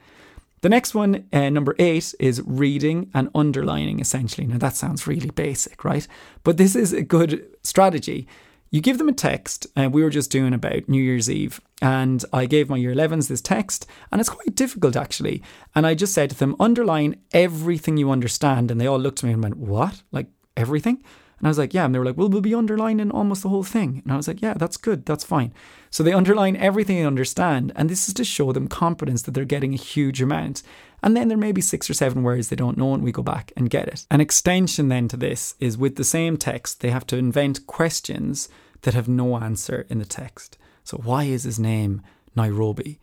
The 0.63 0.69
next 0.69 0.95
one, 0.95 1.27
uh, 1.33 1.49
number 1.49 1.75
eight, 1.79 2.15
is 2.21 2.43
reading 2.45 3.11
and 3.15 3.31
underlining 3.35 3.99
essentially. 3.99 4.47
Now, 4.47 4.59
that 4.59 4.77
sounds 4.77 5.07
really 5.07 5.31
basic, 5.31 5.85
right? 5.85 6.07
But 6.45 6.59
this 6.59 6.77
is 6.77 6.93
a 6.93 7.03
good 7.03 7.47
strategy 7.63 8.29
you 8.71 8.81
give 8.81 8.99
them 8.99 9.09
a 9.09 9.13
text, 9.13 9.67
and 9.75 9.87
uh, 9.87 9.91
we 9.91 10.03
were 10.03 10.11
just 10.11 10.31
doing 10.31 10.55
about 10.55 10.89
New 10.89 11.03
Year's 11.03 11.29
Eve, 11.29 11.61
and 11.83 12.25
I 12.33 12.47
gave 12.47 12.69
my 12.69 12.77
year 12.77 12.95
11s 12.95 13.29
this 13.29 13.41
text, 13.41 13.87
and 14.13 14.21
it's 14.21 14.31
quite 14.31 14.55
difficult 14.55 14.97
actually. 14.97 15.43
And 15.75 15.87
I 15.87 15.95
just 15.95 16.15
said 16.15 16.31
to 16.31 16.39
them, 16.39 16.55
underline 16.61 17.17
everything 17.33 17.97
you 17.97 18.11
understand. 18.11 18.71
And 18.71 18.81
they 18.81 18.87
all 18.87 18.99
looked 18.99 19.19
at 19.19 19.25
me 19.25 19.33
and 19.33 19.43
went, 19.43 19.57
What? 19.57 20.03
Like 20.13 20.29
everything? 20.57 21.03
And 21.41 21.49
I 21.49 21.51
was 21.51 21.59
like, 21.59 21.75
Yeah. 21.75 21.87
And 21.87 21.95
they 21.95 21.99
were 21.99 22.05
like, 22.05 22.17
Well, 22.17 22.29
we'll 22.29 22.41
be 22.41 22.55
underlining 22.55 23.11
almost 23.11 23.43
the 23.43 23.49
whole 23.49 23.65
thing. 23.65 24.03
And 24.05 24.13
I 24.13 24.17
was 24.17 24.29
like, 24.29 24.43
Yeah, 24.43 24.55
that's 24.55 24.77
good. 24.77 25.07
That's 25.07 25.25
fine. 25.25 25.53
So 25.91 26.03
they 26.03 26.13
underline 26.13 26.57
everything 26.57 26.97
they 26.97 27.05
understand. 27.05 27.73
And 27.75 27.89
this 27.89 28.07
is 28.07 28.15
to 28.15 28.25
show 28.25 28.53
them 28.53 28.69
confidence 28.69 29.23
that 29.23 29.33
they're 29.33 29.45
getting 29.45 29.75
a 29.75 29.79
huge 29.79 30.23
amount. 30.23 30.63
And 31.03 31.17
then 31.17 31.29
there 31.29 31.39
may 31.39 31.53
be 31.53 31.63
six 31.63 31.89
or 31.89 31.95
seven 31.95 32.23
words 32.23 32.49
they 32.49 32.57
don't 32.57 32.77
know, 32.77 32.93
and 32.93 33.03
we 33.03 33.11
go 33.11 33.23
back 33.23 33.53
and 33.57 33.71
get 33.71 33.89
it. 33.89 34.07
An 34.11 34.21
extension 34.21 34.89
then 34.89 35.09
to 35.09 35.17
this 35.17 35.55
is 35.59 35.79
with 35.79 35.97
the 35.97 36.05
same 36.05 36.37
text, 36.37 36.81
they 36.81 36.91
have 36.91 37.07
to 37.07 37.17
invent 37.17 37.67
questions 37.67 38.51
that 38.83 38.95
have 38.95 39.09
no 39.09 39.39
answer 39.39 39.87
in 39.89 39.99
the 39.99 40.05
text. 40.05 40.59
So, 40.85 40.99
why 40.99 41.25
is 41.25 41.45
his 41.45 41.59
name 41.59 42.03
Nairobi? 42.37 42.99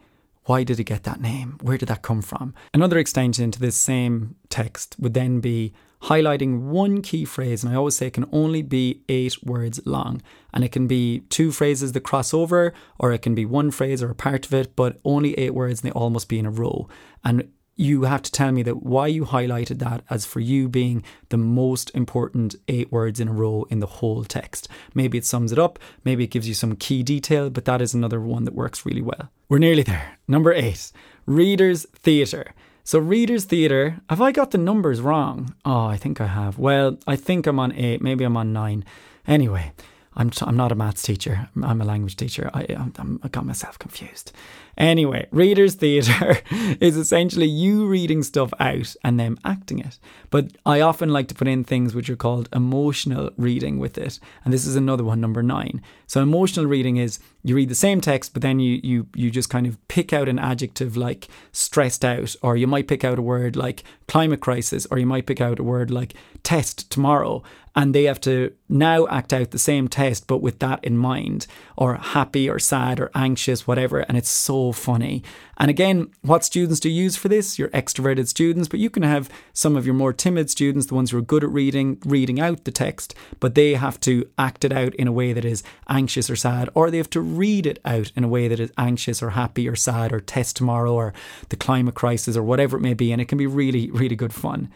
Why 0.46 0.64
did 0.64 0.78
he 0.78 0.84
get 0.84 1.04
that 1.04 1.20
name? 1.20 1.58
Where 1.62 1.78
did 1.78 1.90
that 1.90 2.04
come 2.04 2.22
from? 2.22 2.54
Another 2.74 2.98
extension 2.98 3.52
to 3.52 3.60
this 3.60 3.76
same 3.76 4.36
text 4.50 4.96
would 4.98 5.14
then 5.14 5.42
be 5.42 5.74
highlighting 6.04 6.62
one 6.62 7.02
key 7.02 7.26
phrase, 7.26 7.64
and 7.64 7.74
I 7.74 7.76
always 7.76 7.98
say 7.98 8.08
it 8.08 8.14
can 8.14 8.30
only 8.32 8.62
be 8.62 9.02
eight 9.10 9.44
words 9.44 9.80
long. 9.86 10.22
And 10.54 10.64
it 10.64 10.72
can 10.72 10.88
be 10.88 11.22
two 11.30 11.52
phrases 11.52 11.92
that 11.92 12.02
cross 12.02 12.34
over, 12.34 12.74
or 13.00 13.12
it 13.12 13.22
can 13.22 13.36
be 13.36 13.46
one 13.46 13.72
phrase 13.72 14.02
or 14.02 14.10
a 14.10 14.16
part 14.16 14.46
of 14.46 14.54
it, 14.54 14.76
but 14.76 15.00
only 15.04 15.34
eight 15.38 15.54
words 15.54 15.82
and 15.82 15.92
they 15.92 15.94
all 15.94 16.10
must 16.10 16.30
be 16.30 16.40
in 16.40 16.46
a 16.46 16.52
row. 16.52 16.88
And 17.24 17.52
you 17.78 18.04
have 18.04 18.24
to 18.24 18.32
tell 18.32 18.52
me 18.52 18.64
that 18.64 18.84
why 18.84 19.06
you 19.08 19.24
highlighted 19.26 19.78
that 19.80 20.04
as 20.10 20.26
for 20.26 20.40
you 20.40 20.68
being 20.68 21.04
the 21.30 21.38
most 21.38 21.92
important 21.94 22.56
eight 22.68 22.92
words 22.92 23.20
in 23.20 23.28
a 23.28 23.34
row 23.34 23.68
in 23.70 23.80
the 23.80 23.86
whole 23.86 24.24
text. 24.24 24.68
Maybe 24.96 25.18
it 25.18 25.26
sums 25.26 25.52
it 25.52 25.60
up, 25.60 25.78
maybe 26.04 26.24
it 26.24 26.32
gives 26.32 26.48
you 26.48 26.56
some 26.56 26.76
key 26.76 27.04
detail, 27.04 27.52
but 27.52 27.66
that 27.66 27.82
is 27.82 27.94
another 27.94 28.20
one 28.20 28.46
that 28.46 28.56
works 28.56 28.86
really 28.86 29.04
well. 29.04 29.30
We're 29.48 29.60
nearly 29.60 29.84
there. 29.84 30.18
Number 30.28 30.52
eight, 30.52 30.92
readers' 31.28 31.86
theatre. 31.94 32.54
So, 32.88 33.00
readers' 33.00 33.44
theatre, 33.44 34.00
have 34.10 34.22
I 34.22 34.32
got 34.32 34.52
the 34.52 34.58
numbers 34.58 35.02
wrong? 35.02 35.54
Oh, 35.66 35.88
I 35.88 35.98
think 35.98 36.22
I 36.22 36.28
have. 36.28 36.58
Well, 36.58 36.98
I 37.06 37.18
think 37.18 37.46
I'm 37.46 37.60
on 37.60 37.74
eight, 37.74 38.02
maybe 38.02 38.24
I'm 38.24 38.38
on 38.38 38.54
nine. 38.54 38.86
Anyway, 39.28 39.74
I'm, 40.18 40.32
t- 40.32 40.46
I'm 40.46 40.58
not 40.58 40.72
a 40.72 40.76
maths 40.76 41.04
teacher. 41.04 41.48
I'm 41.64 41.80
a 41.80 41.86
language 41.86 42.18
teacher. 42.18 42.50
I, 42.54 42.66
I'm, 42.98 43.20
I 43.24 43.28
got 43.28 43.46
myself 43.46 43.78
confused. 43.78 44.32
Anyway, 44.78 45.28
reader's 45.32 45.76
theatre 45.76 46.40
is 46.82 46.98
essentially 46.98 47.46
you 47.46 47.88
reading 47.88 48.24
stuff 48.24 48.52
out 48.60 48.96
and 49.04 49.20
them 49.20 49.38
acting 49.46 49.80
it. 49.80 50.00
But 50.30 50.58
I 50.66 50.82
often 50.82 51.10
like 51.10 51.28
to 51.30 51.36
put 51.36 51.48
in 51.48 51.64
things 51.64 51.96
which 51.96 52.10
are 52.10 52.16
called 52.16 52.50
emotional 52.52 53.32
reading 53.38 53.80
with 53.80 53.98
it. 53.98 54.20
And 54.44 54.54
this 54.54 54.66
is 54.66 54.76
another 54.76 55.04
one, 55.04 55.22
number 55.22 55.42
nine. 55.42 55.82
So 56.08 56.22
emotional 56.22 56.66
reading 56.66 56.98
is 56.98 57.20
you 57.44 57.56
read 57.56 57.70
the 57.70 57.76
same 57.76 58.02
text, 58.02 58.34
but 58.34 58.42
then 58.42 58.60
you 58.60 58.80
you 58.84 59.08
you 59.16 59.32
just 59.32 59.50
kind 59.50 59.66
of 59.66 59.88
pick 59.88 60.14
out 60.14 60.28
an 60.28 60.38
adjective 60.38 60.98
like 60.98 61.28
stressed 61.52 62.04
out, 62.04 62.36
or 62.42 62.58
you 62.58 62.68
might 62.68 62.88
pick 62.88 63.04
out 63.04 63.20
a 63.20 63.22
word 63.22 63.56
like 63.56 63.84
climate 64.08 64.42
crisis, 64.42 64.86
or 64.92 64.98
you 64.98 65.06
might 65.06 65.26
pick 65.26 65.42
out 65.42 65.60
a 65.60 65.64
word 65.64 65.90
like 65.90 66.14
test 66.44 66.90
tomorrow, 66.92 67.42
and 67.78 67.94
they 67.94 68.06
have 68.06 68.20
to 68.20 68.52
now 68.68 69.08
act 69.08 69.32
out 69.32 69.52
the 69.52 69.60
same 69.60 69.88
test 69.88 70.26
but 70.26 70.40
with 70.40 70.58
that 70.60 70.84
in 70.84 70.98
mind 70.98 71.46
or 71.78 71.96
happy 71.96 72.50
or 72.50 72.58
sad 72.58 73.00
or 73.00 73.12
anxious 73.14 73.68
whatever 73.68 74.00
and 74.00 74.18
it's 74.18 74.30
so 74.30 74.72
funny. 74.72 75.24
And 75.58 75.70
again 75.70 76.08
what 76.24 76.44
students 76.44 76.80
do 76.80 76.90
you 76.90 77.04
use 77.04 77.16
for 77.16 77.30
this? 77.30 77.60
Your 77.60 77.70
extroverted 77.70 78.28
students 78.28 78.68
but 78.68 78.80
you 78.80 78.90
can 78.90 79.04
have 79.04 79.30
some 79.54 79.78
of 79.78 79.86
your 79.86 79.94
more 79.94 80.12
timid 80.12 80.50
students 80.50 80.88
the 80.88 80.96
ones 80.96 81.12
who 81.12 81.20
are 81.20 81.22
good 81.22 81.44
at 81.44 81.52
reading 81.52 82.00
reading 82.04 82.40
out 82.40 82.66
the 82.66 82.72
text 82.72 83.14
but 83.40 83.54
they 83.54 83.76
have 83.76 84.00
to 84.02 84.28
act 84.40 84.66
it 84.66 84.74
out 84.74 84.96
in 84.96 85.08
a 85.08 85.12
way 85.12 85.32
that 85.32 85.46
is 85.46 85.62
anxious 85.88 86.32
or 86.32 86.36
sad 86.36 86.70
or 86.74 86.90
they 86.90 86.98
have 86.98 87.12
to 87.12 87.22
read 87.22 87.68
it 87.68 87.80
out 87.86 88.12
in 88.16 88.24
a 88.24 88.28
way 88.28 88.48
that 88.48 88.60
is 88.60 88.72
anxious 88.80 89.22
or 89.22 89.30
happy 89.30 89.70
or 89.70 89.76
sad 89.76 90.12
or 90.12 90.20
test 90.20 90.56
tomorrow 90.58 90.94
or 90.94 91.14
the 91.50 91.56
climate 91.56 91.94
crisis 91.94 92.36
or 92.36 92.44
whatever 92.44 92.78
it 92.78 92.82
may 92.82 92.96
be 92.96 93.12
and 93.12 93.22
it 93.22 93.28
can 93.28 93.38
be 93.38 93.46
really 93.46 93.92
really 93.92 94.16
good 94.16 94.34
fun 94.34 94.68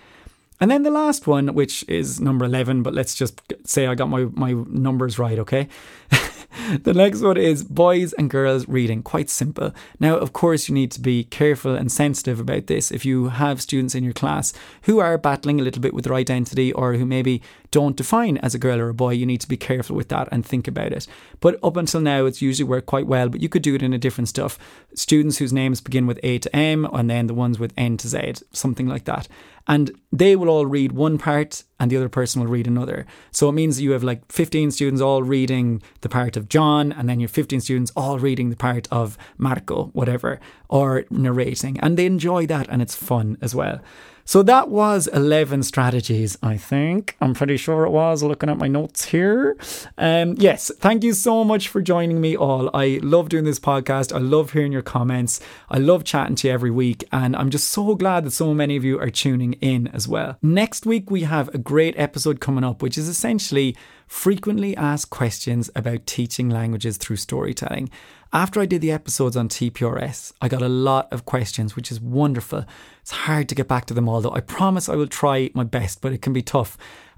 and 0.62 0.69
then 0.69 0.84
the 0.84 0.91
last 0.91 1.26
one, 1.26 1.56
which 1.56 1.84
is 1.88 2.21
number 2.21 2.45
11, 2.45 2.84
but 2.84 2.93
let's 2.93 3.15
just 3.15 3.41
say 3.65 3.88
I 3.88 3.95
got 3.95 4.10
my, 4.10 4.26
my 4.32 4.54
numbers 4.67 5.17
right, 5.17 5.39
okay? 5.39 5.67
the 6.84 6.93
next 6.93 7.21
one 7.21 7.38
is 7.38 7.63
boys 7.63 8.13
and 8.13 8.30
girls 8.30 8.67
reading. 8.67 9.02
Quite 9.02 9.32
simple. 9.32 9.74
Now, 10.00 10.17
of 10.17 10.34
course, 10.34 10.69
you 10.69 10.76
need 10.76 10.91
to 10.91 11.02
be 11.02 11.24
careful 11.24 11.76
and 11.76 11.91
sensitive 11.91 12.39
about 12.39 12.67
this. 12.67 12.91
If 12.91 13.06
you 13.06 13.30
have 13.30 13.60
students 13.60 13.95
in 13.95 14.04
your 14.04 14.13
class 14.13 14.54
who 14.84 15.00
are 15.00 15.17
battling 15.17 15.60
a 15.60 15.63
little 15.63 15.82
bit 15.82 15.95
with 15.95 16.06
their 16.06 16.13
identity 16.13 16.71
or 16.74 16.93
who 16.93 17.06
maybe 17.08 17.41
don't 17.72 17.96
define 17.96 18.38
as 18.38 18.54
a 18.54 18.60
girl 18.60 18.80
or 18.80 18.90
a 18.90 18.94
boy, 18.94 19.12
you 19.12 19.26
need 19.26 19.42
to 19.42 19.48
be 19.48 19.58
careful 19.58 19.96
with 19.96 20.10
that 20.10 20.28
and 20.32 20.46
think 20.46 20.68
about 20.68 20.92
it. 20.92 21.08
But 21.40 21.60
up 21.64 21.78
until 21.78 22.02
now, 22.02 22.26
it's 22.26 22.42
usually 22.42 22.68
worked 22.68 22.88
quite 22.88 23.08
well, 23.08 23.30
but 23.30 23.42
you 23.42 23.50
could 23.50 23.62
do 23.64 23.76
it 23.76 23.82
in 23.82 23.94
a 23.94 23.98
different 23.98 24.28
stuff. 24.28 24.60
Students 24.94 25.38
whose 25.38 25.54
names 25.54 25.82
begin 25.82 26.06
with 26.06 26.20
A 26.24 26.38
to 26.40 26.56
M 26.56 26.86
and 26.94 27.10
then 27.10 27.28
the 27.28 27.34
ones 27.34 27.60
with 27.60 27.74
N 27.78 27.98
to 27.98 28.08
Z, 28.08 28.34
something 28.52 28.88
like 28.88 29.06
that 29.06 29.28
and 29.68 29.92
they 30.12 30.36
will 30.36 30.50
all 30.50 30.66
read 30.66 30.92
one 30.92 31.18
part 31.18 31.64
and 31.80 31.92
the 31.92 31.98
other 31.98 32.10
person 32.10 32.42
will 32.42 32.50
read 32.50 32.68
another. 32.68 33.06
So 33.32 33.50
it 33.50 33.54
means 33.54 33.82
you 33.82 33.92
have 33.92 34.04
like 34.04 34.30
15 34.32 34.72
students 34.72 35.02
all 35.02 35.24
reading 35.24 35.82
the 36.02 36.10
part 36.10 36.38
of 36.38 36.50
John, 36.50 36.92
and 36.92 37.10
then 37.10 37.20
you 37.20 37.26
have 37.26 37.32
15 37.32 37.62
students 37.62 37.92
all 37.96 38.20
reading 38.20 38.50
the 38.50 38.56
part 38.56 38.88
of 38.92 39.18
Marco, 39.38 39.86
whatever, 39.94 40.40
or 40.70 41.06
narrating. 41.10 41.80
And 41.80 41.98
they 41.98 42.06
enjoy 42.06 42.46
that 42.48 42.68
and 42.70 42.82
it's 42.82 42.96
fun 42.96 43.38
as 43.42 43.56
well. 43.56 43.82
So 44.26 44.44
that 44.44 44.70
was 44.70 45.08
11 45.08 45.64
strategies, 45.64 46.38
I 46.42 46.58
think. 46.58 47.18
I'm 47.22 47.34
pretty 47.34 47.58
sure 47.58 47.86
it 47.86 47.90
was 47.92 48.24
looking 48.24 48.50
at 48.50 48.58
my 48.58 48.68
notes 48.68 49.06
here. 49.06 49.58
Um, 49.98 50.36
yes, 50.38 50.72
thank 50.80 51.04
you 51.04 51.14
so 51.14 51.44
much 51.44 51.68
for 51.68 51.82
joining 51.82 52.22
me 52.22 52.36
all. 52.36 52.70
I 52.74 53.00
love 53.02 53.30
doing 53.30 53.44
this 53.44 53.60
podcast. 53.60 54.14
I 54.14 54.20
love 54.20 54.52
hearing 54.52 54.72
your 54.72 54.82
comments. 54.82 55.40
I 55.70 55.78
love 55.78 56.04
chatting 56.04 56.36
to 56.38 56.48
you 56.48 56.54
every 56.54 56.72
week. 56.72 57.04
And 57.12 57.36
I'm 57.36 57.50
just 57.50 57.70
so 57.70 57.96
glad 57.96 58.26
that 58.26 58.32
so 58.32 58.54
many 58.54 58.76
of 58.78 58.84
you 58.84 59.00
are 59.00 59.10
tuning 59.10 59.54
in 59.54 59.88
as 59.88 60.08
well. 60.08 60.38
Next 60.42 60.86
week, 60.86 61.10
we 61.12 61.22
have 61.22 61.50
a 61.54 61.58
great 61.58 61.98
episode 61.98 62.40
coming 62.40 62.64
up, 62.64 62.82
which 62.82 62.98
is 62.98 63.08
essentially 63.08 63.76
frequently 64.08 64.76
asked 64.76 65.10
questions 65.10 65.70
about 65.74 66.06
teaching 66.06 66.50
languages 66.50 66.98
through 66.98 67.16
storytelling. 67.16 67.90
After 68.34 68.62
I 68.62 68.65
did 68.65 68.80
the 68.80 68.94
episodes 68.94 69.36
on 69.36 69.50
TPRS, 69.50 70.32
I 70.41 70.48
got 70.48 70.62
a 70.62 70.70
lot 70.70 71.12
of 71.12 71.26
questions, 71.26 71.76
which 71.76 71.91
is 71.91 72.00
wonderful. 72.00 72.63
It's 73.02 73.12
hard 73.12 73.50
to 73.50 73.56
get 73.56 73.67
back 73.67 73.86
to 73.88 73.94
them 73.94 74.08
all, 74.08 74.22
though. 74.22 74.32
I 74.32 74.39
promise 74.39 74.88
I 74.88 74.96
will 74.96 75.08
try 75.08 75.50
my 75.54 75.65
best, 75.65 76.00
but 76.00 76.13
it 76.13 76.22
can 76.22 76.32
be 76.32 76.41
tough. 76.41 76.78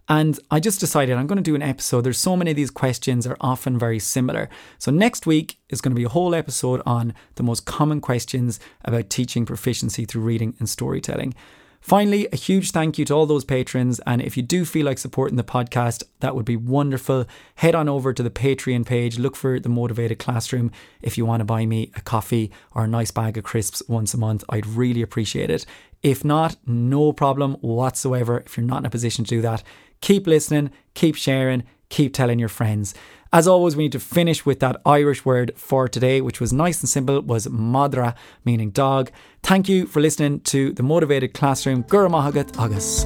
And 0.10 0.40
I 0.50 0.60
just 0.60 0.80
decided 0.80 1.16
I'm 1.16 1.28
going 1.28 1.38
to 1.38 1.44
do 1.44 1.54
an 1.54 1.62
episode. 1.62 2.02
There's 2.02 2.18
so 2.18 2.36
many 2.36 2.50
of 2.50 2.58
these 2.58 2.72
questions 2.72 3.28
are 3.28 3.38
often 3.40 3.78
very 3.78 4.00
similar. 4.00 4.50
So 4.80 4.92
next 4.92 5.28
week 5.28 5.60
is 5.70 5.82
going 5.82 5.92
to 5.92 6.00
be 6.00 6.04
a 6.04 6.10
whole 6.10 6.34
episode 6.34 6.82
on 6.84 7.14
the 7.36 7.44
most 7.44 7.68
common 7.68 8.02
questions 8.02 8.60
about 8.84 9.12
teaching 9.12 9.46
proficiency 9.46 10.06
through 10.06 10.24
reading 10.24 10.56
and 10.58 10.68
storytelling. 10.68 11.36
Finally, 11.84 12.30
a 12.32 12.38
huge 12.38 12.72
thank 12.72 12.98
you 12.98 13.04
to 13.04 13.14
all 13.14 13.26
those 13.26 13.44
patrons. 13.44 14.00
And 14.08 14.22
if 14.22 14.38
you 14.38 14.42
do 14.42 14.64
feel 14.64 14.86
like 14.86 14.98
supporting 14.98 15.36
the 15.36 15.44
podcast, 15.44 16.02
that 16.22 16.34
would 16.34 16.46
be 16.46 16.56
wonderful. 16.56 17.26
Head 17.56 17.76
on 17.76 17.90
over 17.90 18.14
to 18.14 18.24
the 18.24 18.30
Patreon 18.30 18.86
page, 18.86 19.20
look 19.20 19.36
for 19.36 19.60
the 19.60 19.68
Motivated 19.68 20.18
Classroom 20.18 20.72
if 21.02 21.18
you 21.18 21.26
want 21.26 21.42
to 21.42 21.46
buy 21.46 21.66
me 21.66 21.92
a 21.98 22.02
coffee 22.02 22.52
or 22.74 22.86
a 22.86 22.88
nice 22.88 23.12
bag 23.12 23.38
of 23.38 23.44
crisps 23.44 23.84
once 23.90 24.14
a 24.14 24.18
month. 24.18 24.46
I'd 24.48 24.66
really 24.66 25.02
appreciate 25.02 25.50
it. 25.50 25.66
If 26.02 26.24
not, 26.24 26.56
no 26.66 27.12
problem 27.12 27.56
whatsoever. 27.56 28.40
If 28.46 28.56
you're 28.56 28.66
not 28.66 28.80
in 28.80 28.86
a 28.86 28.90
position 28.90 29.26
to 29.26 29.30
do 29.30 29.42
that, 29.42 29.62
keep 30.00 30.26
listening, 30.26 30.72
keep 30.94 31.16
sharing, 31.16 31.64
keep 31.90 32.14
telling 32.14 32.40
your 32.40 32.48
friends. 32.48 32.94
As 33.34 33.48
always, 33.48 33.76
we 33.76 33.86
need 33.86 33.92
to 33.94 34.00
finish 34.00 34.46
with 34.46 34.60
that 34.60 34.80
Irish 34.86 35.26
word 35.26 35.54
for 35.56 35.88
today, 35.88 36.22
which 36.22 36.40
was 36.40 36.54
nice 36.54 36.82
and 36.82 36.88
simple, 36.88 37.20
was 37.20 37.48
madra, 37.48 38.14
meaning 38.46 38.70
dog. 38.70 39.10
Thank 39.42 39.68
you 39.68 39.88
for 39.88 40.02
listening 40.02 40.42
to 40.42 40.72
The 40.72 40.84
Motivated 40.84 41.34
Classroom. 41.34 41.82
Go 41.90 41.98
raibh 41.98 42.12
maith 42.12 42.36
agat 42.36 42.64
agus 42.64 43.04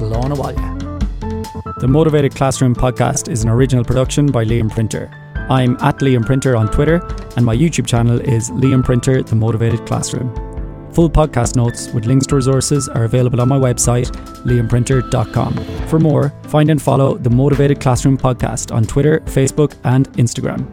The 1.80 1.88
Motivated 1.88 2.34
Classroom 2.34 2.74
podcast 2.74 3.30
is 3.32 3.42
an 3.42 3.48
original 3.48 3.84
production 3.84 4.26
by 4.26 4.44
Liam 4.44 4.70
Printer. 4.70 5.08
I'm 5.48 5.78
at 5.80 6.00
Liam 6.00 6.26
Printer 6.26 6.54
on 6.54 6.68
Twitter, 6.68 6.96
and 7.36 7.46
my 7.46 7.56
YouTube 7.56 7.86
channel 7.86 8.20
is 8.20 8.50
Liam 8.50 8.84
Printer 8.84 9.22
The 9.22 9.34
Motivated 9.34 9.86
Classroom. 9.86 10.47
Full 10.92 11.10
podcast 11.10 11.56
notes 11.56 11.88
with 11.92 12.06
links 12.06 12.26
to 12.26 12.36
resources 12.36 12.88
are 12.88 13.04
available 13.04 13.40
on 13.40 13.48
my 13.48 13.58
website, 13.58 14.10
liamprinter.com. 14.44 15.54
For 15.88 15.98
more, 15.98 16.30
find 16.44 16.70
and 16.70 16.80
follow 16.80 17.16
the 17.16 17.30
Motivated 17.30 17.80
Classroom 17.80 18.18
podcast 18.18 18.74
on 18.74 18.84
Twitter, 18.84 19.20
Facebook, 19.20 19.76
and 19.84 20.08
Instagram. 20.14 20.66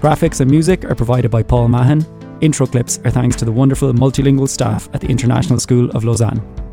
Graphics 0.00 0.40
and 0.40 0.50
music 0.50 0.84
are 0.84 0.94
provided 0.94 1.30
by 1.30 1.42
Paul 1.42 1.68
Mahan. 1.68 2.04
Intro 2.40 2.66
clips 2.66 2.98
are 3.04 3.10
thanks 3.10 3.36
to 3.36 3.44
the 3.44 3.52
wonderful 3.52 3.92
multilingual 3.92 4.48
staff 4.48 4.88
at 4.94 5.00
the 5.00 5.08
International 5.08 5.60
School 5.60 5.90
of 5.90 6.04
Lausanne. 6.04 6.69